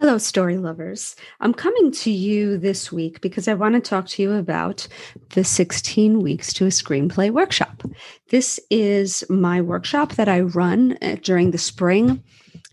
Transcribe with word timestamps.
Hello, 0.00 0.16
story 0.16 0.56
lovers. 0.56 1.16
I'm 1.40 1.52
coming 1.52 1.92
to 1.92 2.10
you 2.10 2.56
this 2.56 2.90
week 2.90 3.20
because 3.20 3.46
I 3.46 3.52
want 3.52 3.74
to 3.74 3.80
talk 3.80 4.08
to 4.08 4.22
you 4.22 4.32
about 4.32 4.88
the 5.34 5.44
16 5.44 6.20
Weeks 6.20 6.50
to 6.54 6.64
a 6.64 6.70
Screenplay 6.70 7.30
workshop. 7.30 7.82
This 8.30 8.58
is 8.70 9.22
my 9.28 9.60
workshop 9.60 10.14
that 10.14 10.30
I 10.30 10.40
run 10.40 10.96
uh, 11.02 11.16
during 11.22 11.50
the 11.50 11.58
spring 11.58 12.24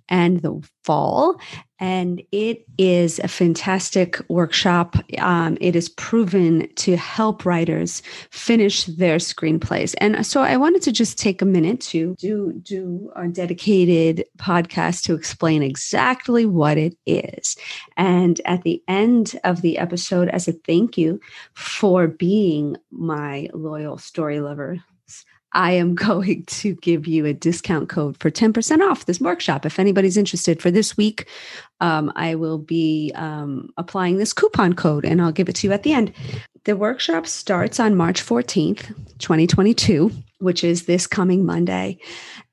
and 0.10 0.42
the 0.42 0.62
fall. 0.84 1.40
And 1.82 2.22
it 2.34 2.66
is 2.78 3.20
a 3.20 3.30
fantastic 3.30 4.20
workshop. 4.28 4.98
Um, 5.18 5.58
it 5.62 5.78
is 5.78 5.88
proven 5.88 6.68
to 6.76 6.98
help 6.98 7.46
writers 7.46 8.02
finish 8.32 8.84
their 8.84 9.18
screenplays. 9.18 9.96
And 10.00 10.26
so 10.26 10.42
I 10.42 10.58
wanted 10.58 10.82
to 10.82 10.92
just 10.92 11.18
take 11.18 11.42
a 11.42 11.46
minute 11.46 11.80
to 11.82 12.16
do, 12.20 12.52
do 12.62 13.10
a 13.16 13.30
dedicated 13.30 14.26
podcast 14.38 15.04
to 15.04 15.14
explain 15.14 15.64
exactly 15.64 16.46
what 16.46 16.78
it 16.78 16.98
is. 17.06 17.56
And 17.96 18.42
at 18.44 18.64
the 18.64 18.84
end 18.90 19.40
of 19.46 19.62
the 19.62 19.78
episode, 19.78 20.28
as 20.30 20.50
a 20.50 20.54
thank 20.54 20.98
you 20.98 21.22
for 21.54 22.08
being 22.08 22.76
my 22.92 23.48
loyal 23.54 23.98
story 23.98 24.42
lover 24.42 24.84
I 25.54 25.72
am 25.72 25.96
going 26.10 26.46
to 26.46 26.76
give 26.76 27.08
you 27.08 27.26
a 27.26 27.34
discount 27.34 27.90
code 27.90 28.18
for 28.18 28.30
10% 28.30 28.90
off 28.90 29.06
this 29.06 29.20
workshop. 29.20 29.66
If 29.66 29.80
anybody's 29.80 30.18
interested 30.18 30.62
for 30.62 30.72
this 30.72 30.98
week, 30.98 31.28
um, 31.82 32.12
I 32.16 32.36
will 32.36 32.58
be 32.58 33.12
um, 33.16 33.70
applying 33.78 34.18
this 34.18 34.34
coupon 34.34 34.74
code 34.74 35.06
and 35.06 35.22
I'll 35.22 35.32
give 35.32 35.50
it 35.50 35.56
to 35.56 35.68
you 35.68 35.74
at 35.74 35.84
the 35.84 35.94
end. 35.94 36.14
The 36.66 36.76
workshop 36.76 37.26
starts 37.26 37.80
on 37.80 37.96
March 37.96 38.24
14th, 38.24 38.88
2022, 39.20 40.12
which 40.40 40.64
is 40.64 40.86
this 40.86 41.08
coming 41.08 41.46
Monday. 41.46 42.00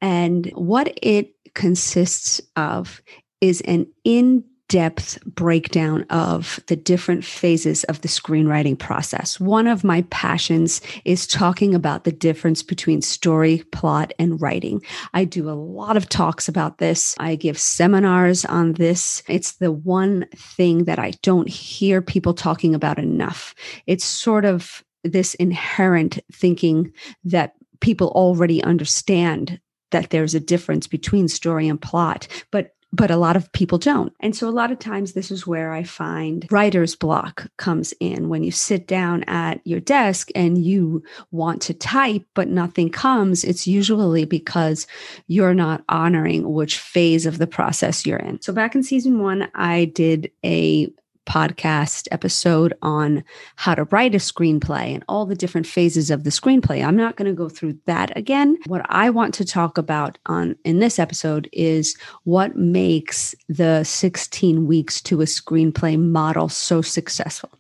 And 0.01 0.47
what 0.55 0.97
it 1.03 1.35
consists 1.55 2.41
of 2.55 3.03
is 3.41 3.61
an 3.63 3.87
in 4.05 4.45
depth 4.69 5.19
breakdown 5.25 6.05
of 6.11 6.61
the 6.67 6.77
different 6.77 7.25
phases 7.25 7.85
of 7.85 8.01
the 8.01 8.09
screenwriting 8.09 8.79
process. 8.79 9.39
One 9.39 9.67
of 9.67 9.85
my 9.85 10.03
passions 10.11 10.81
is 11.05 11.27
talking 11.27 11.75
about 11.75 12.05
the 12.05 12.13
difference 12.13 12.63
between 12.63 13.03
story, 13.03 13.63
plot, 13.71 14.13
and 14.19 14.41
writing. 14.41 14.83
I 15.15 15.25
do 15.25 15.49
a 15.49 15.53
lot 15.53 15.97
of 15.97 16.09
talks 16.09 16.49
about 16.49 16.79
this. 16.79 17.15
I 17.19 17.37
give 17.37 17.59
seminars 17.59 18.45
on 18.45 18.73
this. 18.75 19.23
It's 19.29 19.53
the 19.53 19.73
one 19.73 20.27
thing 20.35 20.85
that 20.85 20.99
I 20.99 21.13
don't 21.23 21.49
hear 21.49 22.03
people 22.03 22.35
talking 22.35 22.75
about 22.75 22.99
enough. 22.99 23.55
It's 23.87 24.05
sort 24.05 24.45
of 24.45 24.85
this 25.05 25.35
inherent 25.35 26.19
thinking 26.33 26.93
that 27.25 27.55
people 27.81 28.09
already 28.09 28.63
understand 28.65 29.61
that 29.93 30.11
there's 30.11 30.35
a 30.35 30.41
difference 30.41 30.87
between 30.87 31.29
story 31.29 31.69
and 31.69 31.81
plot, 31.81 32.27
but 32.51 32.76
but 32.93 33.11
a 33.11 33.17
lot 33.17 33.37
of 33.37 33.51
people 33.53 33.79
don't. 33.79 34.13
And 34.21 34.35
so 34.35 34.49
a 34.49 34.51
lot 34.51 34.71
of 34.71 34.79
times 34.79 35.13
this 35.13 35.31
is 35.31 35.47
where 35.47 35.73
I 35.73 35.83
find 35.83 36.47
writer's 36.51 36.95
block 36.95 37.49
comes 37.57 37.93
in 38.01 38.29
when 38.29 38.43
you 38.43 38.51
sit 38.51 38.87
down 38.87 39.25
at 39.25 39.61
your 39.65 39.81
desk 39.81 40.31
and 40.35 40.57
you 40.57 41.03
want 41.31 41.63
to 41.63 41.75
type, 41.75 42.25
but 42.35 42.49
nothing 42.49 42.91
comes. 42.91 43.45
It's 43.45 43.67
usually 43.67 44.25
because 44.25 44.87
you're 45.27 45.55
not 45.55 45.85
honoring 45.89 46.53
which 46.53 46.79
phase 46.79 47.27
of 47.27 47.39
the 47.39 47.47
process 47.47 48.07
you're 48.07 48.19
in. 48.19 48.41
So 48.41 48.53
back 48.53 48.75
in 48.75 48.83
season 48.83 49.21
one, 49.21 49.49
I 49.55 49.87
did 49.87 50.31
a 50.45 50.91
podcast 51.27 52.09
episode 52.11 52.73
on 52.83 53.23
how 53.57 53.75
to 53.75 53.85
write 53.85 54.15
a 54.15 54.19
screenplay 54.19 54.95
and 54.95 55.05
all 55.09 55.27
the 55.27 55.35
different 55.35 55.67
phases 55.67 56.11
of 56.11 56.25
the 56.25 56.31
screenplay. 56.31 56.85
I'm 56.85 56.97
not 56.97 57.17
going 57.17 57.31
to 57.31 57.37
go 57.37 57.49
through 57.49 57.79
that 57.87 58.17
again. 58.17 58.57
What 58.67 58.87
I 58.89 59.11
want 59.11 59.35
to 59.35 59.45
talk 59.45 59.77
about 59.77 60.19
on 60.27 60.57
in 60.65 60.79
this 60.79 60.99
episode 60.99 61.49
is 61.53 61.97
what 62.25 62.57
makes 62.57 63.35
the 63.49 63.85
16 63.85 64.67
weeks 64.67 65.01
to 65.03 65.21
a 65.21 65.25
screenplay 65.25 65.99
model 65.99 66.49
so 66.49 66.81
successful. 66.81 67.51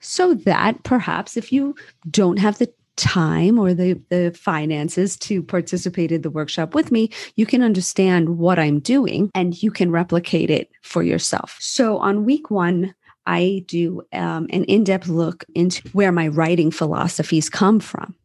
So 0.00 0.34
that 0.34 0.82
perhaps 0.84 1.36
if 1.36 1.52
you 1.52 1.74
don't 2.10 2.38
have 2.38 2.58
the 2.58 2.72
time 3.00 3.58
or 3.58 3.72
the, 3.72 3.98
the 4.10 4.30
finances 4.36 5.16
to 5.16 5.42
participate 5.42 6.12
in 6.12 6.22
the 6.22 6.30
workshop 6.30 6.74
with 6.74 6.92
me, 6.92 7.10
you 7.34 7.46
can 7.46 7.62
understand 7.62 8.38
what 8.38 8.58
I'm 8.58 8.78
doing 8.78 9.30
and 9.34 9.60
you 9.62 9.70
can 9.70 9.90
replicate 9.90 10.50
it 10.50 10.70
for 10.82 11.02
yourself. 11.02 11.56
So 11.60 11.96
on 11.98 12.24
week 12.24 12.50
one, 12.50 12.94
I 13.30 13.62
do 13.68 14.02
um, 14.12 14.48
an 14.50 14.64
in 14.64 14.82
depth 14.82 15.06
look 15.06 15.44
into 15.54 15.88
where 15.90 16.10
my 16.10 16.26
writing 16.26 16.72
philosophies 16.72 17.48
come 17.48 17.78
from. 17.78 18.16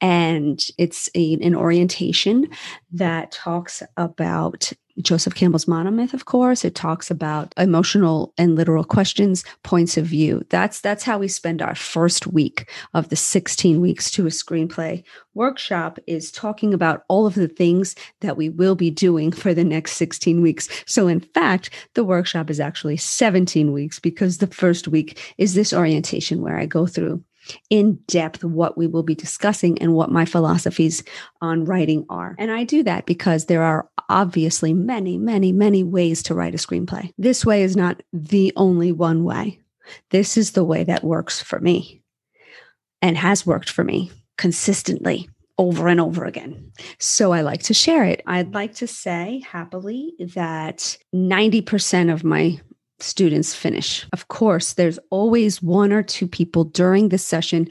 And 0.00 0.60
it's 0.78 1.08
a, 1.14 1.34
an 1.34 1.54
orientation 1.54 2.48
that 2.92 3.32
talks 3.32 3.82
about 3.96 4.72
Joseph 5.00 5.34
Campbell's 5.34 5.64
monomyth, 5.64 6.14
of 6.14 6.24
course. 6.24 6.64
It 6.64 6.74
talks 6.74 7.10
about 7.10 7.52
emotional 7.56 8.32
and 8.38 8.54
literal 8.54 8.84
questions, 8.84 9.44
points 9.64 9.96
of 9.96 10.06
view. 10.06 10.44
That's 10.50 10.80
that's 10.80 11.02
how 11.02 11.18
we 11.18 11.26
spend 11.26 11.60
our 11.60 11.74
first 11.74 12.28
week 12.28 12.70
of 12.94 13.08
the 13.08 13.16
16 13.16 13.80
weeks 13.80 14.10
to 14.12 14.26
a 14.26 14.30
screenplay 14.30 15.02
workshop 15.34 15.98
is 16.06 16.30
talking 16.30 16.72
about 16.72 17.04
all 17.08 17.26
of 17.26 17.34
the 17.34 17.48
things 17.48 17.96
that 18.20 18.36
we 18.36 18.48
will 18.48 18.76
be 18.76 18.90
doing 18.90 19.32
for 19.32 19.52
the 19.52 19.64
next 19.64 19.92
16 19.92 20.40
weeks. 20.40 20.68
So 20.86 21.08
in 21.08 21.20
fact, 21.20 21.70
the 21.94 22.04
workshop 22.04 22.48
is 22.48 22.60
actually 22.60 22.96
17 22.96 23.72
weeks 23.72 23.98
because 23.98 24.38
the 24.38 24.46
first 24.46 24.86
week 24.86 25.34
is 25.38 25.54
this 25.54 25.72
orientation 25.72 26.40
where 26.40 26.56
I 26.56 26.66
go 26.66 26.86
through 26.86 27.22
in 27.70 27.94
depth 28.06 28.44
what 28.44 28.76
we 28.76 28.86
will 28.86 29.02
be 29.02 29.14
discussing 29.14 29.80
and 29.80 29.94
what 29.94 30.10
my 30.10 30.24
philosophies 30.24 31.02
on 31.40 31.64
writing 31.64 32.06
are. 32.08 32.34
And 32.38 32.50
I 32.50 32.64
do 32.64 32.82
that 32.84 33.06
because 33.06 33.46
there 33.46 33.62
are 33.62 33.88
obviously 34.08 34.72
many, 34.72 35.18
many, 35.18 35.52
many 35.52 35.82
ways 35.82 36.22
to 36.24 36.34
write 36.34 36.54
a 36.54 36.58
screenplay. 36.58 37.10
This 37.18 37.44
way 37.44 37.62
is 37.62 37.76
not 37.76 38.02
the 38.12 38.52
only 38.56 38.92
one 38.92 39.24
way. 39.24 39.60
This 40.10 40.36
is 40.36 40.52
the 40.52 40.64
way 40.64 40.84
that 40.84 41.04
works 41.04 41.40
for 41.40 41.60
me 41.60 42.02
and 43.02 43.16
has 43.16 43.46
worked 43.46 43.70
for 43.70 43.84
me 43.84 44.10
consistently 44.36 45.28
over 45.58 45.88
and 45.88 46.00
over 46.00 46.24
again. 46.24 46.72
So 46.98 47.32
I 47.32 47.42
like 47.42 47.62
to 47.64 47.74
share 47.74 48.04
it. 48.04 48.22
I'd 48.26 48.54
like 48.54 48.74
to 48.76 48.86
say 48.86 49.42
happily 49.46 50.14
that 50.34 50.96
90% 51.14 52.12
of 52.12 52.24
my 52.24 52.58
students 53.04 53.54
finish. 53.54 54.06
Of 54.12 54.28
course, 54.28 54.74
there's 54.74 54.98
always 55.10 55.62
one 55.62 55.92
or 55.92 56.02
two 56.02 56.26
people 56.26 56.64
during 56.64 57.08
the 57.08 57.18
session. 57.18 57.68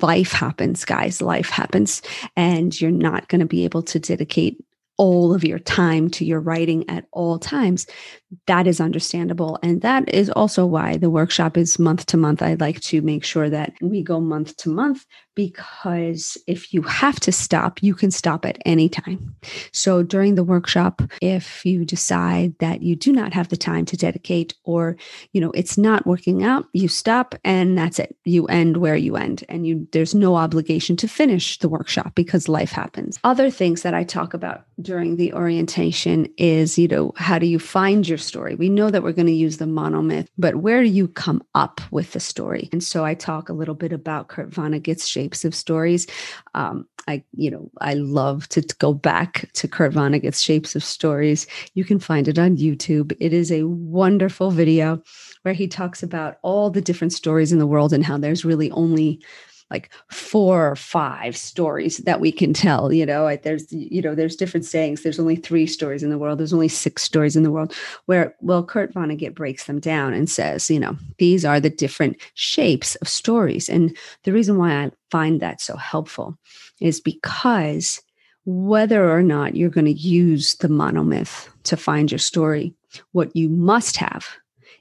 Life 0.00 0.32
happens, 0.32 0.84
guys, 0.84 1.20
life 1.22 1.48
happens. 1.48 2.02
And 2.36 2.78
you're 2.80 2.90
not 2.90 3.28
going 3.28 3.40
to 3.40 3.46
be 3.46 3.64
able 3.64 3.82
to 3.82 3.98
dedicate 3.98 4.62
all 4.96 5.34
of 5.34 5.44
your 5.44 5.58
time 5.58 6.08
to 6.08 6.24
your 6.24 6.40
writing 6.40 6.88
at 6.88 7.06
all 7.12 7.38
times 7.38 7.86
that 8.46 8.66
is 8.66 8.80
understandable. 8.80 9.58
And 9.62 9.82
that 9.82 10.12
is 10.12 10.30
also 10.30 10.66
why 10.66 10.96
the 10.96 11.10
workshop 11.10 11.56
is 11.56 11.78
month 11.78 12.06
to 12.06 12.16
month. 12.16 12.42
I'd 12.42 12.60
like 12.60 12.80
to 12.82 13.02
make 13.02 13.24
sure 13.24 13.50
that 13.50 13.72
we 13.80 14.02
go 14.02 14.20
month 14.20 14.56
to 14.58 14.68
month 14.68 15.04
because 15.34 16.38
if 16.46 16.72
you 16.72 16.82
have 16.82 17.18
to 17.20 17.32
stop, 17.32 17.82
you 17.82 17.94
can 17.94 18.10
stop 18.10 18.44
at 18.44 18.58
any 18.64 18.88
time. 18.88 19.34
So 19.72 20.02
during 20.02 20.34
the 20.34 20.44
workshop, 20.44 21.02
if 21.20 21.64
you 21.64 21.84
decide 21.84 22.54
that 22.60 22.82
you 22.82 22.96
do 22.96 23.12
not 23.12 23.32
have 23.32 23.48
the 23.48 23.56
time 23.56 23.84
to 23.86 23.96
dedicate 23.96 24.54
or, 24.64 24.96
you 25.32 25.40
know, 25.40 25.50
it's 25.52 25.76
not 25.76 26.06
working 26.06 26.44
out, 26.44 26.66
you 26.72 26.88
stop 26.88 27.34
and 27.44 27.76
that's 27.76 27.98
it. 27.98 28.16
You 28.24 28.46
end 28.46 28.76
where 28.76 28.96
you 28.96 29.16
end 29.16 29.44
and 29.48 29.66
you 29.66 29.86
there's 29.92 30.14
no 30.14 30.36
obligation 30.36 30.96
to 30.96 31.08
finish 31.08 31.58
the 31.58 31.68
workshop 31.68 32.14
because 32.14 32.48
life 32.48 32.70
happens. 32.70 33.18
Other 33.24 33.50
things 33.50 33.82
that 33.82 33.94
I 33.94 34.04
talk 34.04 34.34
about 34.34 34.64
during 34.80 35.16
the 35.16 35.32
orientation 35.32 36.28
is, 36.36 36.78
you 36.78 36.88
know, 36.88 37.12
how 37.16 37.38
do 37.38 37.46
you 37.46 37.58
find 37.58 38.06
your 38.06 38.18
story. 38.24 38.54
We 38.54 38.68
know 38.68 38.90
that 38.90 39.02
we're 39.02 39.12
going 39.12 39.26
to 39.26 39.32
use 39.32 39.58
the 39.58 39.64
monomyth, 39.64 40.28
but 40.38 40.56
where 40.56 40.82
do 40.82 40.88
you 40.88 41.08
come 41.08 41.42
up 41.54 41.80
with 41.90 42.12
the 42.12 42.20
story? 42.20 42.68
And 42.72 42.82
so 42.82 43.04
I 43.04 43.14
talk 43.14 43.48
a 43.48 43.54
little 43.54 43.74
bit 43.74 43.92
about 43.92 44.28
Kurt 44.28 44.50
Vonnegut's 44.50 45.06
shapes 45.06 45.44
of 45.44 45.54
stories. 45.54 46.06
Um, 46.54 46.86
I, 47.06 47.22
you 47.36 47.50
know, 47.50 47.70
I 47.80 47.94
love 47.94 48.48
to 48.50 48.62
go 48.78 48.94
back 48.94 49.50
to 49.54 49.68
Kurt 49.68 49.92
Vonnegut's 49.92 50.40
shapes 50.40 50.74
of 50.74 50.82
stories. 50.82 51.46
You 51.74 51.84
can 51.84 51.98
find 51.98 52.28
it 52.28 52.38
on 52.38 52.56
YouTube. 52.56 53.14
It 53.20 53.32
is 53.32 53.52
a 53.52 53.64
wonderful 53.64 54.50
video 54.50 55.02
where 55.42 55.54
he 55.54 55.68
talks 55.68 56.02
about 56.02 56.38
all 56.42 56.70
the 56.70 56.80
different 56.80 57.12
stories 57.12 57.52
in 57.52 57.58
the 57.58 57.66
world 57.66 57.92
and 57.92 58.04
how 58.04 58.16
there's 58.16 58.44
really 58.44 58.70
only 58.70 59.20
like 59.74 59.92
four 60.08 60.70
or 60.70 60.76
five 60.76 61.36
stories 61.36 61.98
that 61.98 62.20
we 62.20 62.30
can 62.30 62.52
tell 62.52 62.92
you 62.92 63.04
know 63.04 63.36
there's 63.42 63.66
you 63.72 64.00
know 64.00 64.14
there's 64.14 64.36
different 64.36 64.64
sayings. 64.64 65.02
There's 65.02 65.18
only 65.18 65.34
three 65.34 65.66
stories 65.66 66.04
in 66.04 66.10
the 66.10 66.18
world. 66.18 66.38
There's 66.38 66.52
only 66.52 66.68
six 66.68 67.02
stories 67.02 67.34
in 67.34 67.42
the 67.42 67.50
world 67.50 67.74
where 68.06 68.36
well 68.40 68.64
kurt 68.64 68.94
vonnegut 68.94 69.34
breaks 69.34 69.64
them 69.64 69.80
down 69.80 70.14
and 70.14 70.30
says 70.30 70.70
you 70.70 70.78
know 70.78 70.96
these 71.18 71.44
are 71.44 71.58
the 71.58 71.70
different 71.70 72.16
shapes 72.34 72.94
of 72.96 73.08
stories. 73.08 73.68
And 73.68 73.96
the 74.22 74.32
reason 74.32 74.58
why 74.58 74.70
i 74.72 74.90
find 75.10 75.40
that 75.40 75.60
so 75.60 75.76
helpful 75.76 76.38
is 76.80 77.00
because 77.00 78.00
whether 78.44 79.10
or 79.10 79.22
not 79.22 79.56
you're 79.56 79.70
going 79.70 79.86
to 79.86 79.92
use 79.92 80.56
the 80.56 80.68
monomyth 80.68 81.48
to 81.64 81.76
find 81.76 82.12
your 82.12 82.18
story 82.18 82.74
what 83.12 83.34
you 83.34 83.48
must 83.48 83.96
have 83.96 84.26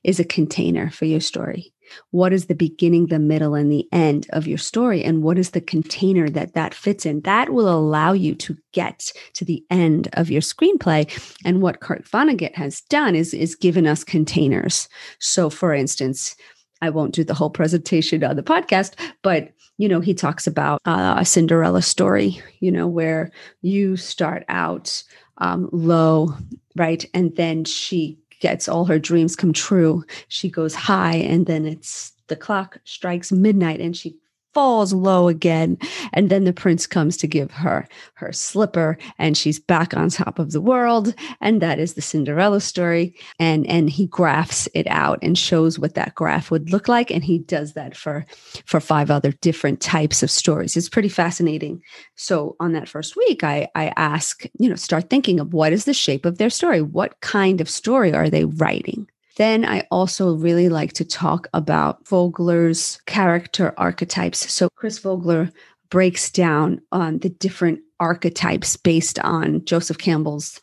is 0.04 0.20
a 0.20 0.26
container 0.26 0.92
for 0.92 1.06
your 1.06 1.22
story? 1.22 1.73
What 2.12 2.34
is 2.34 2.46
the 2.46 2.56
beginning, 2.56 3.08
the 3.08 3.20
middle, 3.20 3.56
and 3.56 3.72
the 3.72 3.88
end 3.92 4.28
of 4.32 4.48
your 4.48 4.58
story? 4.58 5.04
And 5.04 5.24
what 5.24 5.38
is 5.38 5.52
the 5.52 5.62
container 5.62 6.30
that 6.30 6.54
that 6.54 6.74
fits 6.74 7.06
in? 7.06 7.22
That 7.22 7.52
will 7.52 7.70
allow 7.70 8.14
you 8.14 8.36
to 8.36 8.58
get 8.72 9.12
to 9.34 9.46
the 9.46 9.64
end 9.70 10.10
of 10.14 10.30
your 10.30 10.42
screenplay. 10.42 11.08
And 11.46 11.62
what 11.62 11.80
Kurt 11.80 12.06
Vonnegut 12.06 12.56
has 12.56 12.82
done 12.82 13.16
is, 13.16 13.34
is 13.34 13.56
given 13.56 13.88
us 13.88 14.04
containers. 14.04 14.88
So, 15.20 15.50
for 15.50 15.74
instance, 15.74 16.36
I 16.82 16.90
won't 16.90 17.14
do 17.14 17.24
the 17.24 17.34
whole 17.34 17.50
presentation 17.50 18.24
on 18.24 18.36
the 18.36 18.44
podcast, 18.44 18.94
but 19.22 19.54
you 19.78 19.90
know, 19.90 20.00
he 20.00 20.14
talks 20.14 20.46
about 20.46 20.82
uh, 20.86 21.16
a 21.18 21.26
Cinderella 21.26 21.82
story, 21.82 22.42
you 22.60 22.72
know, 22.72 22.88
where 22.88 23.32
you 23.62 23.98
start 23.98 24.46
out 24.48 25.04
um, 25.40 25.70
low, 25.72 26.36
right? 26.76 27.06
And 27.14 27.36
then 27.36 27.66
she 27.66 28.20
gets 28.44 28.68
all 28.68 28.84
her 28.84 29.00
dreams 29.00 29.38
come 29.38 29.54
true. 29.54 30.04
She 30.28 30.50
goes 30.50 30.76
high, 30.76 31.16
and 31.16 31.46
then 31.46 31.66
it's 31.66 32.12
the 32.28 32.36
clock 32.36 32.78
strikes 32.84 33.32
midnight, 33.32 33.80
and 33.80 33.96
she 33.96 34.18
falls 34.54 34.94
low 34.94 35.28
again. 35.28 35.78
And 36.14 36.30
then 36.30 36.44
the 36.44 36.54
prince 36.54 36.88
comes 36.88 37.18
to 37.18 37.28
give 37.28 37.52
her 37.52 37.88
her 38.16 38.32
slipper 38.32 38.98
and 39.18 39.38
she's 39.38 39.60
back 39.60 39.96
on 39.96 40.10
top 40.10 40.40
of 40.40 40.52
the 40.52 40.62
world. 40.62 41.14
And 41.42 41.62
that 41.62 41.80
is 41.80 41.94
the 41.94 42.02
cinderella 42.02 42.62
story. 42.62 43.16
And 43.40 43.66
and 43.68 43.90
he 43.90 44.08
graphs 44.08 44.68
it 44.74 44.88
out 44.88 45.20
and 45.22 45.38
shows 45.38 45.80
what 45.80 45.96
that 45.96 46.16
graph 46.16 46.52
would 46.52 46.72
look 46.72 46.88
like. 46.88 47.12
And 47.12 47.24
he 47.24 47.40
does 47.40 47.74
that 47.74 47.96
for 47.96 48.26
for 48.66 48.80
five 48.80 49.10
other 49.10 49.32
different 49.32 49.82
types 49.82 50.24
of 50.24 50.32
stories. 50.32 50.78
It's 50.78 50.90
pretty 50.90 51.10
fascinating. 51.10 51.82
So 52.16 52.56
on 52.60 52.74
that 52.74 52.90
first 52.90 53.16
week 53.16 53.44
i 53.44 53.68
i 53.76 53.92
ask 53.98 54.44
you 54.60 54.70
know 54.70 54.76
start 54.76 55.10
thinking 55.10 55.40
of 55.40 55.54
what 55.54 55.74
is 55.74 55.86
the 55.86 55.94
shape 55.94 56.26
of 56.26 56.38
their 56.38 56.50
story? 56.50 56.82
What 56.82 57.20
kind 57.22 57.62
of 57.62 57.70
story 57.70 58.14
are 58.14 58.30
they 58.30 58.46
writing 58.46 59.08
then 59.38 59.66
I 59.66 59.84
also 59.92 60.36
really 60.36 60.70
like 60.70 60.94
to 60.94 61.06
talk 61.06 61.48
about 61.54 62.08
Vogler's 62.08 63.00
character 63.06 63.74
archetypes. 63.78 64.52
So 64.52 64.70
Chris 64.76 65.00
Vogler 65.00 65.50
breaks 65.90 66.32
down 66.32 66.82
on 66.92 67.20
the 67.20 67.30
different 67.30 67.80
archetypes 68.00 68.76
based 68.76 69.20
on 69.20 69.64
Joseph 69.66 69.98
Campbell's, 69.98 70.60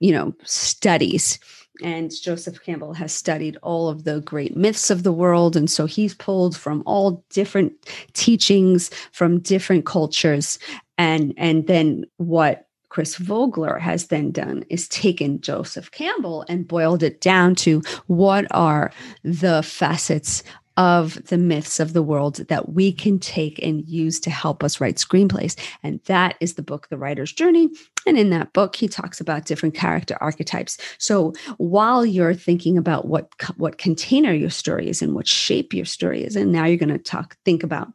you 0.00 0.12
know, 0.12 0.32
studies. 0.44 1.38
And 1.82 2.12
Joseph 2.22 2.62
Campbell 2.62 2.92
has 2.94 3.12
studied 3.12 3.56
all 3.62 3.88
of 3.88 4.04
the 4.04 4.20
great 4.20 4.56
myths 4.56 4.90
of 4.90 5.02
the 5.04 5.12
world. 5.12 5.56
And 5.56 5.70
so 5.70 5.86
he's 5.86 6.14
pulled 6.14 6.56
from 6.56 6.82
all 6.86 7.24
different 7.30 7.72
teachings 8.14 8.90
from 9.12 9.40
different 9.40 9.86
cultures. 9.86 10.58
And, 10.96 11.34
and 11.36 11.66
then 11.66 12.04
what 12.16 12.67
Chris 12.88 13.16
Vogler 13.16 13.78
has 13.78 14.06
then 14.06 14.30
done 14.30 14.64
is 14.68 14.88
taken 14.88 15.40
Joseph 15.40 15.90
Campbell 15.90 16.44
and 16.48 16.68
boiled 16.68 17.02
it 17.02 17.20
down 17.20 17.54
to 17.56 17.82
what 18.06 18.46
are 18.50 18.90
the 19.22 19.62
facets 19.62 20.42
of 20.78 21.22
the 21.24 21.36
myths 21.36 21.80
of 21.80 21.92
the 21.92 22.04
world 22.04 22.36
that 22.48 22.72
we 22.72 22.92
can 22.92 23.18
take 23.18 23.60
and 23.60 23.84
use 23.88 24.20
to 24.20 24.30
help 24.30 24.62
us 24.62 24.80
write 24.80 24.94
screenplays. 24.94 25.58
And 25.82 26.00
that 26.04 26.36
is 26.40 26.54
the 26.54 26.62
book, 26.62 26.88
The 26.88 26.96
Writer's 26.96 27.32
Journey. 27.32 27.68
And 28.06 28.16
in 28.16 28.30
that 28.30 28.52
book, 28.52 28.76
he 28.76 28.86
talks 28.86 29.20
about 29.20 29.44
different 29.44 29.74
character 29.74 30.16
archetypes. 30.20 30.78
So 30.98 31.34
while 31.56 32.06
you're 32.06 32.32
thinking 32.32 32.78
about 32.78 33.08
what, 33.08 33.28
what 33.56 33.78
container 33.78 34.32
your 34.32 34.50
story 34.50 34.88
is 34.88 35.02
and 35.02 35.16
what 35.16 35.26
shape 35.26 35.74
your 35.74 35.84
story 35.84 36.22
is, 36.22 36.36
and 36.36 36.52
now 36.52 36.64
you're 36.64 36.76
going 36.76 36.90
to 36.90 36.98
talk, 36.98 37.36
think 37.44 37.64
about 37.64 37.88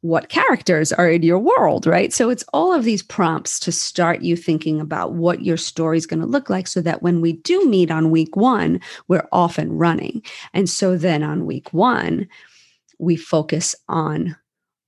what 0.00 0.28
characters 0.28 0.92
are 0.92 1.10
in 1.10 1.22
your 1.22 1.38
world, 1.38 1.86
right? 1.86 2.12
So 2.12 2.30
it's 2.30 2.44
all 2.52 2.72
of 2.72 2.84
these 2.84 3.02
prompts 3.02 3.58
to 3.60 3.72
start 3.72 4.22
you 4.22 4.36
thinking 4.36 4.80
about 4.80 5.14
what 5.14 5.42
your 5.42 5.56
story 5.56 5.98
is 5.98 6.06
going 6.06 6.20
to 6.20 6.26
look 6.26 6.50
like 6.50 6.66
so 6.66 6.80
that 6.82 7.02
when 7.02 7.20
we 7.20 7.34
do 7.34 7.68
meet 7.68 7.90
on 7.90 8.10
week 8.10 8.36
one, 8.36 8.80
we're 9.08 9.28
off 9.32 9.58
and 9.58 9.78
running. 9.78 10.22
And 10.52 10.68
so 10.68 10.96
then 10.96 11.22
on 11.22 11.46
week 11.46 11.72
one, 11.72 12.28
we 12.98 13.16
focus 13.16 13.74
on 13.88 14.36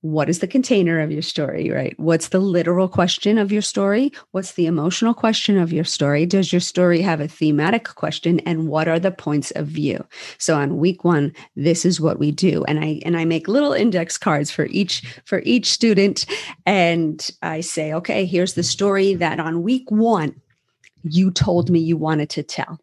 what 0.01 0.29
is 0.29 0.39
the 0.39 0.47
container 0.47 1.01
of 1.01 1.11
your 1.11 1.21
story, 1.21 1.69
right? 1.69 1.93
What's 1.99 2.29
the 2.29 2.39
literal 2.39 2.87
question 2.87 3.37
of 3.37 3.51
your 3.51 3.61
story? 3.61 4.13
What's 4.31 4.53
the 4.53 4.65
emotional 4.65 5.13
question 5.13 5.57
of 5.57 5.73
your 5.73 5.83
story? 5.83 6.25
Does 6.25 6.53
your 6.53 6.61
story 6.61 7.01
have 7.01 7.19
a 7.19 7.27
thematic 7.27 7.83
question? 7.95 8.39
And 8.41 8.69
what 8.69 8.87
are 8.87 8.99
the 8.99 9.11
points 9.11 9.51
of 9.51 9.67
view? 9.67 10.05
So 10.37 10.55
on 10.55 10.77
week 10.77 11.03
one, 11.03 11.33
this 11.57 11.83
is 11.83 11.99
what 11.99 12.17
we 12.17 12.31
do. 12.31 12.63
And 12.65 12.79
I 12.79 13.01
and 13.03 13.17
I 13.17 13.25
make 13.25 13.49
little 13.49 13.73
index 13.73 14.17
cards 14.17 14.49
for 14.49 14.65
each 14.67 15.03
for 15.25 15.41
each 15.43 15.65
student. 15.65 16.25
And 16.65 17.27
I 17.41 17.59
say, 17.59 17.93
okay, 17.93 18.25
here's 18.25 18.53
the 18.53 18.63
story 18.63 19.15
that 19.15 19.39
on 19.39 19.63
week 19.63 19.91
one 19.91 20.41
you 21.03 21.31
told 21.31 21.69
me 21.69 21.79
you 21.79 21.97
wanted 21.97 22.29
to 22.29 22.43
tell. 22.43 22.79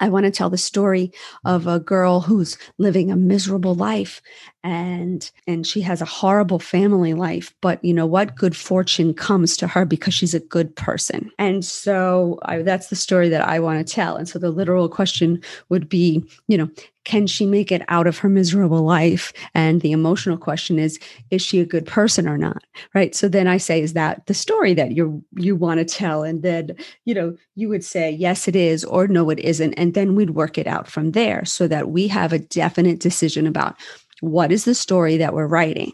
I 0.00 0.08
want 0.08 0.24
to 0.24 0.30
tell 0.30 0.50
the 0.50 0.58
story 0.58 1.12
of 1.44 1.66
a 1.66 1.80
girl 1.80 2.20
who's 2.20 2.56
living 2.78 3.10
a 3.10 3.16
miserable 3.16 3.74
life 3.74 4.22
and 4.64 5.30
and 5.46 5.66
she 5.66 5.80
has 5.80 6.00
a 6.00 6.06
horrible 6.06 6.58
family 6.58 7.14
life 7.14 7.54
but 7.60 7.82
you 7.84 7.94
know 7.94 8.06
what? 8.06 8.36
Good 8.36 8.56
fortune 8.56 9.14
comes 9.14 9.56
to 9.58 9.66
her 9.66 9.84
because 9.84 10.14
she's 10.14 10.34
a 10.34 10.40
good 10.40 10.74
person. 10.74 11.30
And 11.38 11.64
so 11.64 12.38
I, 12.42 12.62
that's 12.62 12.88
the 12.88 12.96
story 12.96 13.28
that 13.28 13.46
i 13.46 13.58
want 13.58 13.86
to 13.86 13.94
tell. 13.94 14.16
And 14.16 14.28
so 14.28 14.38
the 14.38 14.50
literal 14.50 14.88
question 14.88 15.42
would 15.68 15.88
be 15.88 16.24
you 16.48 16.58
know 16.58 16.68
can 17.04 17.26
she 17.26 17.46
make 17.46 17.72
it 17.72 17.82
out 17.88 18.06
of 18.06 18.18
her 18.18 18.28
miserable 18.28 18.82
life? 18.82 19.32
And 19.54 19.80
the 19.80 19.92
emotional 19.92 20.36
question 20.36 20.78
is 20.78 20.98
is 21.30 21.40
she 21.40 21.60
a 21.60 21.66
good 21.66 21.86
person 21.86 22.28
or 22.28 22.36
not 22.36 22.62
right? 22.94 23.14
So 23.14 23.28
then 23.28 23.46
i 23.46 23.56
say 23.56 23.80
is 23.80 23.92
that 23.94 24.26
the 24.26 24.34
story 24.34 24.74
that 24.74 24.92
you 24.92 25.22
you 25.36 25.56
want 25.56 25.78
to 25.78 25.84
tell? 25.84 26.22
And 26.22 26.42
then 26.42 26.76
you 27.04 27.14
know 27.14 27.36
you 27.54 27.68
would 27.68 27.84
say 27.84 28.10
yes 28.10 28.48
it 28.48 28.56
is 28.56 28.84
or 28.84 29.06
no 29.06 29.30
it 29.30 29.38
isn't. 29.38 29.74
And 29.74 29.94
then 29.94 30.14
we'd 30.14 30.30
work 30.30 30.58
it 30.58 30.66
out 30.66 30.88
from 30.88 31.12
there 31.12 31.44
so 31.44 31.68
that 31.68 31.90
we 31.90 32.08
have 32.08 32.32
a 32.32 32.38
definite 32.38 32.98
decision 33.00 33.46
about 33.46 33.76
what 34.20 34.52
is 34.52 34.64
the 34.64 34.74
story 34.74 35.16
that 35.16 35.34
we're 35.34 35.46
writing? 35.46 35.92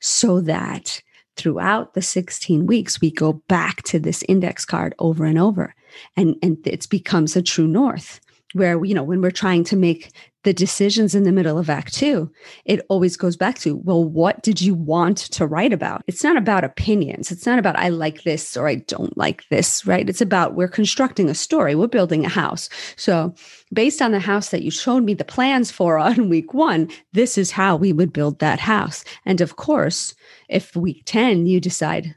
So 0.00 0.40
that 0.42 1.02
throughout 1.36 1.94
the 1.94 2.02
16 2.02 2.66
weeks 2.66 3.00
we 3.00 3.10
go 3.10 3.34
back 3.48 3.82
to 3.82 3.98
this 3.98 4.22
index 4.28 4.64
card 4.64 4.94
over 4.98 5.24
and 5.24 5.38
over. 5.38 5.74
And 6.16 6.36
and 6.42 6.58
it 6.66 6.88
becomes 6.88 7.36
a 7.36 7.42
true 7.42 7.68
north 7.68 8.20
where 8.54 8.82
you 8.84 8.94
know 8.94 9.02
when 9.02 9.20
we're 9.20 9.30
trying 9.30 9.64
to 9.64 9.76
make 9.76 10.12
the 10.44 10.52
decisions 10.52 11.14
in 11.14 11.24
the 11.24 11.32
middle 11.32 11.58
of 11.58 11.70
act 11.70 11.94
2 11.94 12.30
it 12.64 12.84
always 12.88 13.16
goes 13.16 13.36
back 13.36 13.58
to 13.58 13.76
well 13.76 14.04
what 14.04 14.42
did 14.42 14.60
you 14.60 14.74
want 14.74 15.18
to 15.18 15.46
write 15.46 15.72
about? 15.72 16.02
It's 16.06 16.24
not 16.24 16.36
about 16.36 16.64
opinions. 16.64 17.30
It's 17.30 17.46
not 17.46 17.58
about 17.58 17.76
i 17.76 17.88
like 17.88 18.22
this 18.22 18.56
or 18.56 18.68
i 18.68 18.76
don't 18.76 19.16
like 19.16 19.42
this 19.50 19.84
right? 19.86 20.08
It's 20.08 20.20
about 20.20 20.54
we're 20.54 20.68
constructing 20.68 21.28
a 21.28 21.34
story. 21.34 21.74
We're 21.74 21.86
building 21.88 22.24
a 22.24 22.28
house. 22.28 22.68
So 22.96 23.34
based 23.72 24.00
on 24.00 24.12
the 24.12 24.20
house 24.20 24.50
that 24.50 24.62
you 24.62 24.70
showed 24.70 25.02
me 25.02 25.14
the 25.14 25.24
plans 25.24 25.70
for 25.70 25.98
on 26.08 26.28
week 26.28 26.54
1 26.54 26.88
this 27.12 27.36
is 27.36 27.50
how 27.50 27.76
we 27.76 27.92
would 27.92 28.12
build 28.12 28.38
that 28.38 28.60
house. 28.60 29.04
And 29.26 29.40
of 29.40 29.56
course 29.56 30.14
if 30.48 30.76
week 30.76 31.02
10 31.06 31.46
you 31.46 31.60
decide 31.60 32.14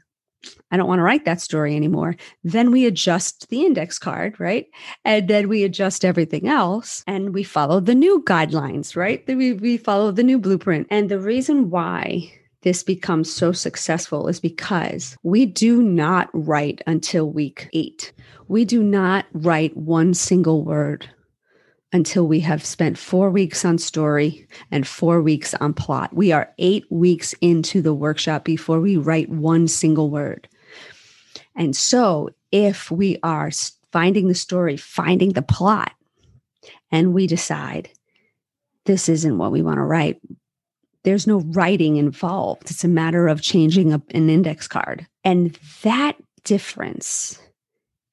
I 0.70 0.76
don't 0.76 0.88
want 0.88 0.98
to 0.98 1.04
write 1.04 1.24
that 1.24 1.40
story 1.40 1.74
anymore. 1.74 2.16
Then 2.44 2.70
we 2.70 2.86
adjust 2.86 3.48
the 3.48 3.64
index 3.64 3.98
card, 3.98 4.38
right? 4.38 4.66
And 5.04 5.28
then 5.28 5.48
we 5.48 5.64
adjust 5.64 6.04
everything 6.04 6.46
else 6.48 7.02
and 7.06 7.34
we 7.34 7.42
follow 7.42 7.80
the 7.80 7.94
new 7.94 8.22
guidelines, 8.26 8.94
right? 8.96 9.24
We, 9.26 9.54
we 9.54 9.76
follow 9.76 10.10
the 10.10 10.22
new 10.22 10.38
blueprint. 10.38 10.86
And 10.90 11.08
the 11.08 11.18
reason 11.18 11.70
why 11.70 12.32
this 12.62 12.82
becomes 12.82 13.32
so 13.32 13.52
successful 13.52 14.28
is 14.28 14.40
because 14.40 15.16
we 15.22 15.46
do 15.46 15.82
not 15.82 16.28
write 16.32 16.82
until 16.86 17.30
week 17.30 17.68
eight. 17.72 18.12
We 18.48 18.64
do 18.64 18.82
not 18.82 19.26
write 19.32 19.76
one 19.76 20.14
single 20.14 20.64
word 20.64 21.08
until 21.92 22.26
we 22.26 22.40
have 22.40 22.64
spent 22.64 22.98
four 22.98 23.30
weeks 23.30 23.64
on 23.64 23.78
story 23.78 24.46
and 24.70 24.86
four 24.86 25.22
weeks 25.22 25.54
on 25.54 25.72
plot. 25.72 26.14
We 26.14 26.32
are 26.32 26.52
eight 26.58 26.84
weeks 26.90 27.34
into 27.40 27.80
the 27.80 27.94
workshop 27.94 28.44
before 28.44 28.80
we 28.80 28.96
write 28.96 29.30
one 29.30 29.68
single 29.68 30.10
word. 30.10 30.48
And 31.56 31.74
so, 31.74 32.30
if 32.52 32.90
we 32.90 33.18
are 33.22 33.50
finding 33.90 34.28
the 34.28 34.34
story, 34.34 34.76
finding 34.76 35.32
the 35.32 35.42
plot, 35.42 35.92
and 36.90 37.12
we 37.12 37.26
decide 37.26 37.90
this 38.84 39.08
isn't 39.08 39.38
what 39.38 39.52
we 39.52 39.62
want 39.62 39.76
to 39.76 39.82
write, 39.82 40.20
there's 41.04 41.26
no 41.26 41.40
writing 41.40 41.96
involved. 41.96 42.70
It's 42.70 42.84
a 42.84 42.88
matter 42.88 43.28
of 43.28 43.42
changing 43.42 43.92
an 43.92 44.30
index 44.30 44.68
card. 44.68 45.06
And 45.24 45.58
that 45.82 46.16
difference 46.44 47.38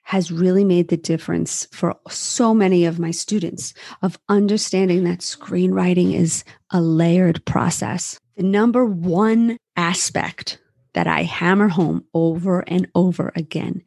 has 0.05 0.31
really 0.31 0.63
made 0.63 0.88
the 0.89 0.97
difference 0.97 1.67
for 1.71 1.95
so 2.07 2.53
many 2.53 2.85
of 2.85 3.00
my 3.00 3.09
students 3.09 3.74
of 4.03 4.19
understanding 4.29 5.03
that 5.03 5.19
screenwriting 5.19 6.13
is 6.13 6.43
a 6.69 6.79
layered 6.79 7.43
process. 7.45 8.19
The 8.38 8.43
number 8.43 8.85
one 8.85 9.57
aspect 9.75 10.59
that 10.93 11.07
I 11.07 11.24
hammer 11.24 11.67
home 11.67 12.05
over 12.13 12.63
and 12.67 12.88
over 12.93 13.33
again 13.35 13.81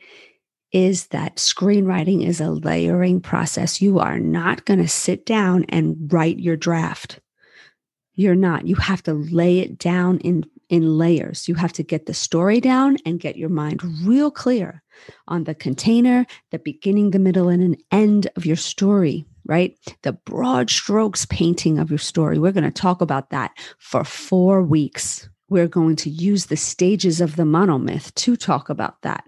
is 0.72 1.06
that 1.06 1.36
screenwriting 1.36 2.26
is 2.26 2.40
a 2.40 2.50
layering 2.50 3.20
process. 3.20 3.80
You 3.80 4.00
are 4.00 4.18
not 4.18 4.64
going 4.64 4.80
to 4.80 4.88
sit 4.88 5.24
down 5.24 5.66
and 5.68 6.12
write 6.12 6.40
your 6.40 6.56
draft. 6.56 7.20
You're 8.14 8.34
not. 8.34 8.66
You 8.66 8.74
have 8.74 9.04
to 9.04 9.14
lay 9.14 9.60
it 9.60 9.78
down 9.78 10.18
in 10.18 10.44
in 10.68 10.98
layers. 10.98 11.48
You 11.48 11.54
have 11.54 11.72
to 11.74 11.82
get 11.82 12.06
the 12.06 12.14
story 12.14 12.60
down 12.60 12.98
and 13.04 13.20
get 13.20 13.36
your 13.36 13.48
mind 13.48 13.82
real 14.04 14.30
clear 14.30 14.82
on 15.26 15.44
the 15.44 15.54
container, 15.54 16.26
the 16.50 16.58
beginning, 16.58 17.10
the 17.10 17.18
middle, 17.18 17.48
and 17.48 17.62
an 17.62 17.76
end 17.90 18.28
of 18.36 18.44
your 18.44 18.56
story. 18.56 19.26
right? 19.46 19.78
The 20.02 20.12
broad 20.12 20.68
strokes 20.68 21.24
painting 21.24 21.78
of 21.78 21.90
your 21.90 21.98
story. 21.98 22.38
We're 22.38 22.52
going 22.52 22.64
to 22.64 22.70
talk 22.70 23.00
about 23.00 23.30
that 23.30 23.52
for 23.78 24.04
four 24.04 24.62
weeks. 24.62 25.28
We're 25.48 25.68
going 25.68 25.96
to 25.96 26.10
use 26.10 26.46
the 26.46 26.56
stages 26.56 27.22
of 27.22 27.36
the 27.36 27.44
monomyth 27.44 28.14
to 28.16 28.36
talk 28.36 28.68
about 28.68 29.00
that, 29.02 29.24